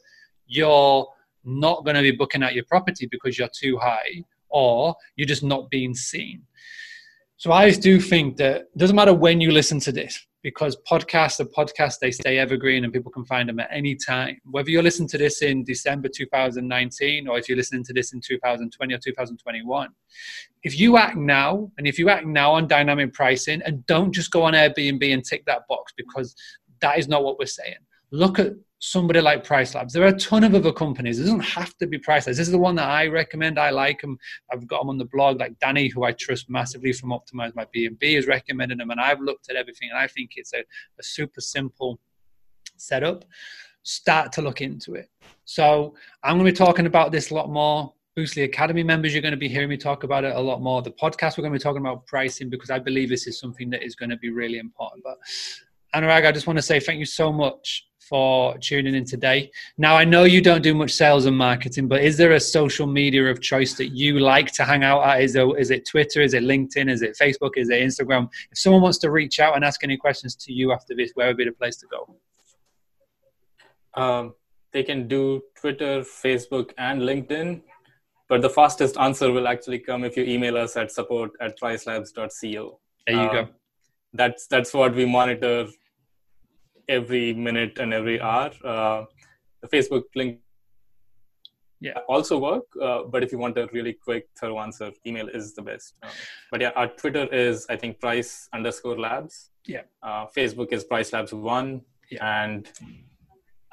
you're 0.48 1.06
not 1.44 1.84
going 1.84 1.94
to 1.94 2.02
be 2.02 2.10
booking 2.10 2.42
out 2.42 2.56
your 2.56 2.64
property 2.64 3.06
because 3.08 3.38
you're 3.38 3.56
too 3.56 3.78
high, 3.78 4.24
or 4.48 4.96
you're 5.14 5.32
just 5.34 5.44
not 5.44 5.70
being 5.70 5.94
seen. 5.94 6.42
So 7.36 7.52
I 7.52 7.70
do 7.70 8.00
think 8.00 8.38
that 8.38 8.76
doesn't 8.76 8.96
matter 8.96 9.14
when 9.14 9.40
you 9.40 9.52
listen 9.52 9.78
to 9.80 9.92
this, 9.92 10.26
because 10.42 10.76
podcasts 10.88 11.40
are 11.40 11.44
podcasts, 11.46 11.98
they 11.98 12.10
stay 12.10 12.38
evergreen 12.38 12.84
and 12.84 12.92
people 12.92 13.10
can 13.10 13.24
find 13.24 13.48
them 13.48 13.58
at 13.58 13.68
any 13.72 13.94
time. 13.94 14.38
Whether 14.44 14.70
you're 14.70 14.82
listening 14.82 15.08
to 15.08 15.18
this 15.18 15.42
in 15.42 15.64
December 15.64 16.08
2019 16.08 17.28
or 17.28 17.38
if 17.38 17.48
you're 17.48 17.56
listening 17.56 17.84
to 17.84 17.92
this 17.92 18.12
in 18.12 18.20
2020 18.20 18.94
or 18.94 18.98
2021, 18.98 19.88
if 20.62 20.78
you 20.78 20.96
act 20.96 21.16
now 21.16 21.70
and 21.76 21.86
if 21.86 21.98
you 21.98 22.08
act 22.08 22.26
now 22.26 22.52
on 22.52 22.68
dynamic 22.68 23.12
pricing 23.12 23.60
and 23.64 23.84
don't 23.86 24.12
just 24.12 24.30
go 24.30 24.44
on 24.44 24.52
Airbnb 24.54 25.12
and 25.12 25.24
tick 25.24 25.44
that 25.46 25.62
box 25.68 25.92
because 25.96 26.34
that 26.80 26.98
is 26.98 27.08
not 27.08 27.24
what 27.24 27.38
we're 27.38 27.46
saying. 27.46 27.76
Look 28.10 28.38
at 28.38 28.52
somebody 28.80 29.20
like 29.20 29.44
Price 29.44 29.74
Labs. 29.74 29.92
There 29.92 30.04
are 30.04 30.14
a 30.14 30.18
ton 30.18 30.44
of 30.44 30.54
other 30.54 30.72
companies. 30.72 31.18
It 31.18 31.24
doesn't 31.24 31.40
have 31.40 31.76
to 31.78 31.86
be 31.86 31.98
Price 31.98 32.26
Labs. 32.26 32.38
This 32.38 32.46
is 32.46 32.52
the 32.52 32.58
one 32.58 32.76
that 32.76 32.88
I 32.88 33.06
recommend. 33.06 33.58
I 33.58 33.70
like 33.70 34.00
them. 34.00 34.18
I've 34.52 34.66
got 34.66 34.80
them 34.80 34.90
on 34.90 34.98
the 34.98 35.04
blog. 35.04 35.40
Like 35.40 35.58
Danny, 35.58 35.88
who 35.88 36.04
I 36.04 36.12
trust 36.12 36.48
massively 36.48 36.92
from 36.92 37.10
Optimize 37.10 37.54
My 37.54 37.66
B&B, 37.72 38.14
has 38.14 38.26
recommended 38.26 38.78
them, 38.78 38.90
and 38.90 39.00
I've 39.00 39.20
looked 39.20 39.50
at 39.50 39.56
everything, 39.56 39.90
and 39.90 39.98
I 39.98 40.06
think 40.06 40.32
it's 40.36 40.52
a, 40.52 40.60
a 40.60 41.02
super 41.02 41.40
simple 41.40 41.98
setup. 42.76 43.24
Start 43.82 44.32
to 44.32 44.42
look 44.42 44.60
into 44.60 44.94
it. 44.94 45.08
So 45.44 45.94
I'm 46.22 46.34
going 46.36 46.46
to 46.46 46.52
be 46.52 46.56
talking 46.56 46.86
about 46.86 47.10
this 47.10 47.30
a 47.30 47.34
lot 47.34 47.50
more. 47.50 47.92
Boostly 48.16 48.42
Academy 48.42 48.82
members, 48.82 49.12
you're 49.12 49.22
going 49.22 49.32
to 49.32 49.38
be 49.38 49.48
hearing 49.48 49.68
me 49.68 49.76
talk 49.76 50.02
about 50.02 50.24
it 50.24 50.34
a 50.34 50.40
lot 50.40 50.60
more. 50.60 50.82
The 50.82 50.90
podcast, 50.90 51.38
we're 51.38 51.42
going 51.42 51.52
to 51.52 51.58
be 51.58 51.62
talking 51.62 51.80
about 51.80 52.04
pricing 52.06 52.50
because 52.50 52.68
I 52.68 52.80
believe 52.80 53.08
this 53.08 53.28
is 53.28 53.38
something 53.38 53.70
that 53.70 53.84
is 53.84 53.94
going 53.94 54.10
to 54.10 54.16
be 54.16 54.30
really 54.30 54.58
important. 54.58 55.04
But 55.04 55.18
Anurag, 55.98 56.26
I 56.26 56.32
just 56.32 56.46
want 56.46 56.58
to 56.58 56.62
say 56.62 56.78
thank 56.78 57.00
you 57.00 57.06
so 57.06 57.32
much 57.32 57.88
for 58.08 58.56
tuning 58.58 58.94
in 58.94 59.04
today. 59.04 59.50
Now, 59.76 59.96
I 59.96 60.04
know 60.04 60.24
you 60.24 60.40
don't 60.40 60.62
do 60.62 60.74
much 60.74 60.92
sales 60.92 61.26
and 61.26 61.36
marketing, 61.36 61.88
but 61.88 62.02
is 62.02 62.16
there 62.16 62.32
a 62.32 62.40
social 62.40 62.86
media 62.86 63.26
of 63.26 63.40
choice 63.40 63.74
that 63.74 63.88
you 63.88 64.20
like 64.20 64.52
to 64.52 64.64
hang 64.64 64.84
out 64.84 65.02
at? 65.02 65.22
Is, 65.22 65.32
there, 65.32 65.56
is 65.58 65.70
it 65.70 65.86
Twitter? 65.86 66.22
Is 66.22 66.34
it 66.34 66.44
LinkedIn? 66.44 66.88
Is 66.88 67.02
it 67.02 67.18
Facebook? 67.20 67.52
Is 67.56 67.68
it 67.68 67.82
Instagram? 67.82 68.28
If 68.50 68.58
someone 68.58 68.80
wants 68.80 68.98
to 68.98 69.10
reach 69.10 69.40
out 69.40 69.56
and 69.56 69.64
ask 69.64 69.82
any 69.82 69.96
questions 69.96 70.36
to 70.36 70.52
you 70.52 70.72
after 70.72 70.94
this, 70.94 71.10
where 71.14 71.26
would 71.26 71.36
be 71.36 71.44
the 71.44 71.52
place 71.52 71.76
to 71.78 71.86
go? 71.86 72.16
Um, 74.00 74.34
they 74.72 74.84
can 74.84 75.08
do 75.08 75.42
Twitter, 75.60 76.02
Facebook, 76.02 76.70
and 76.78 77.02
LinkedIn. 77.02 77.60
But 78.28 78.42
the 78.42 78.50
fastest 78.50 78.96
answer 78.98 79.32
will 79.32 79.48
actually 79.48 79.80
come 79.80 80.04
if 80.04 80.16
you 80.16 80.22
email 80.22 80.56
us 80.56 80.76
at 80.76 80.92
support 80.92 81.32
at 81.40 81.58
pricelabs.co. 81.58 82.78
There 83.06 83.16
you 83.16 83.20
um, 83.20 83.32
go. 83.32 83.48
That's 84.12 84.46
that's 84.46 84.72
what 84.72 84.94
we 84.94 85.06
monitor 85.06 85.66
every 86.88 87.34
minute 87.34 87.78
and 87.78 87.92
every 87.92 88.20
hour. 88.20 88.50
Uh, 88.64 89.04
the 89.62 89.68
Facebook 89.68 90.04
link 90.14 90.38
yeah 91.80 91.98
also 92.08 92.38
work 92.38 92.64
uh, 92.82 93.02
but 93.04 93.22
if 93.22 93.32
you 93.32 93.38
want 93.38 93.56
a 93.56 93.68
really 93.72 93.92
quick 93.92 94.28
thorough 94.38 94.60
answer 94.60 94.90
email 95.06 95.28
is 95.28 95.54
the 95.54 95.62
best 95.62 95.94
um, 96.02 96.10
but 96.50 96.60
yeah 96.60 96.70
our 96.76 96.88
twitter 96.88 97.26
is 97.32 97.66
i 97.70 97.76
think 97.76 98.00
price 98.00 98.48
underscore 98.52 98.98
labs 98.98 99.50
yeah 99.66 99.82
uh, 100.02 100.26
facebook 100.36 100.72
is 100.72 100.84
price 100.84 101.12
labs 101.12 101.32
one 101.32 101.80
yeah. 102.10 102.42
and 102.42 102.68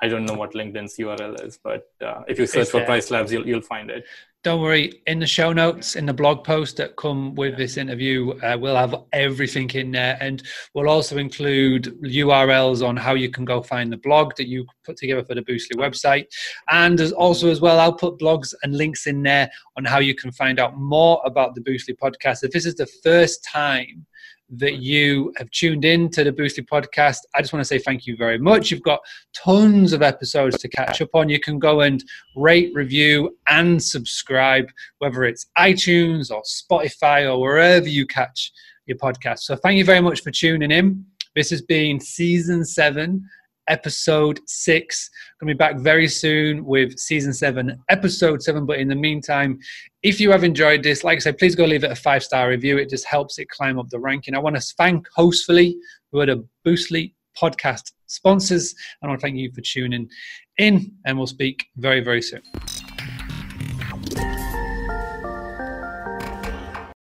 i 0.01 0.07
don't 0.07 0.25
know 0.25 0.35
what 0.35 0.53
linkedin's 0.53 0.95
url 0.97 1.43
is 1.43 1.59
but 1.63 1.89
uh, 2.01 2.21
if 2.27 2.37
you 2.37 2.45
search 2.45 2.63
it's 2.63 2.71
for 2.71 2.77
there. 2.77 2.85
price 2.85 3.09
labs 3.09 3.31
you'll, 3.31 3.47
you'll 3.47 3.61
find 3.61 3.89
it 3.89 4.05
don't 4.45 4.61
worry, 4.61 5.01
in 5.07 5.17
the 5.17 5.25
show 5.25 5.51
notes, 5.51 5.95
in 5.95 6.05
the 6.05 6.13
blog 6.13 6.43
post 6.43 6.77
that 6.77 6.95
come 6.97 7.33
with 7.33 7.57
this 7.57 7.77
interview, 7.77 8.29
uh, 8.43 8.55
we'll 8.55 8.75
have 8.75 8.93
everything 9.11 9.67
in 9.71 9.89
there. 9.89 10.19
And 10.21 10.43
we'll 10.75 10.87
also 10.87 11.17
include 11.17 11.85
URLs 12.03 12.87
on 12.87 12.95
how 12.95 13.15
you 13.15 13.31
can 13.31 13.43
go 13.43 13.63
find 13.63 13.91
the 13.91 13.97
blog 13.97 14.35
that 14.35 14.47
you 14.47 14.67
put 14.85 14.97
together 14.97 15.25
for 15.25 15.33
the 15.33 15.41
Boostly 15.41 15.77
website. 15.77 16.27
And 16.69 17.01
also, 17.13 17.49
as 17.49 17.59
well, 17.59 17.79
I'll 17.79 17.91
put 17.91 18.19
blogs 18.19 18.53
and 18.61 18.77
links 18.77 19.07
in 19.07 19.23
there 19.23 19.49
on 19.77 19.83
how 19.83 19.97
you 19.97 20.13
can 20.13 20.31
find 20.31 20.59
out 20.59 20.77
more 20.77 21.19
about 21.25 21.55
the 21.55 21.61
Boostly 21.61 21.97
podcast. 21.97 22.43
If 22.43 22.51
this 22.51 22.67
is 22.67 22.75
the 22.75 22.85
first 23.03 23.43
time 23.43 24.05
that 24.49 24.77
you 24.77 25.33
have 25.37 25.49
tuned 25.51 25.85
in 25.85 26.09
to 26.11 26.23
the 26.23 26.31
Boostly 26.31 26.65
podcast. 26.67 27.17
I 27.33 27.41
just 27.41 27.51
want 27.51 27.61
to 27.61 27.67
say 27.67 27.79
thank 27.79 28.05
you 28.05 28.15
very 28.15 28.37
much. 28.37 28.69
You've 28.69 28.83
got 28.83 28.99
tons 29.33 29.91
of 29.91 30.01
episodes 30.01 30.57
to 30.59 30.67
catch 30.67 31.01
up 31.01 31.09
on. 31.13 31.29
You 31.29 31.39
can 31.39 31.57
go 31.57 31.81
and 31.81 32.03
rate, 32.35 32.71
review, 32.73 33.37
and 33.47 33.81
subscribe, 33.81 34.69
whether 34.99 35.23
it's 35.23 35.47
iTunes 35.57 36.31
or 36.31 36.43
Spotify 36.43 37.29
or 37.29 37.39
wherever 37.41 37.87
you 37.87 38.05
catch 38.05 38.51
your 38.85 38.97
podcast. 38.97 39.39
So 39.39 39.55
thank 39.55 39.77
you 39.77 39.85
very 39.85 40.01
much 40.01 40.21
for 40.21 40.31
tuning 40.31 40.71
in. 40.71 41.05
This 41.35 41.49
has 41.49 41.61
been 41.61 41.99
season 41.99 42.63
seven 42.63 43.27
episode 43.67 44.39
six. 44.47 45.09
Gonna 45.39 45.53
be 45.53 45.57
back 45.57 45.77
very 45.77 46.07
soon 46.07 46.65
with 46.65 46.97
season 46.97 47.33
seven, 47.33 47.81
episode 47.89 48.41
seven. 48.41 48.65
But 48.65 48.79
in 48.79 48.87
the 48.87 48.95
meantime, 48.95 49.59
if 50.03 50.19
you 50.19 50.31
have 50.31 50.43
enjoyed 50.43 50.83
this, 50.83 51.03
like 51.03 51.17
I 51.17 51.19
said, 51.19 51.37
please 51.37 51.55
go 51.55 51.65
leave 51.65 51.83
it 51.83 51.91
a 51.91 51.95
five 51.95 52.23
star 52.23 52.49
review. 52.49 52.77
It 52.77 52.89
just 52.89 53.05
helps 53.05 53.39
it 53.39 53.49
climb 53.49 53.79
up 53.79 53.89
the 53.89 53.99
ranking. 53.99 54.35
I 54.35 54.39
want 54.39 54.55
to 54.55 54.61
thank 54.77 55.07
Hostfully, 55.17 55.75
who 56.11 56.19
are 56.19 56.25
the 56.25 56.47
Boostly 56.65 57.13
podcast 57.39 57.91
sponsors. 58.07 58.73
And 59.01 59.07
I 59.07 59.11
want 59.11 59.21
to 59.21 59.25
thank 59.25 59.37
you 59.37 59.51
for 59.51 59.61
tuning 59.61 60.09
in, 60.57 60.91
and 61.05 61.17
we'll 61.17 61.27
speak 61.27 61.65
very, 61.77 62.01
very 62.01 62.21
soon. 62.21 62.41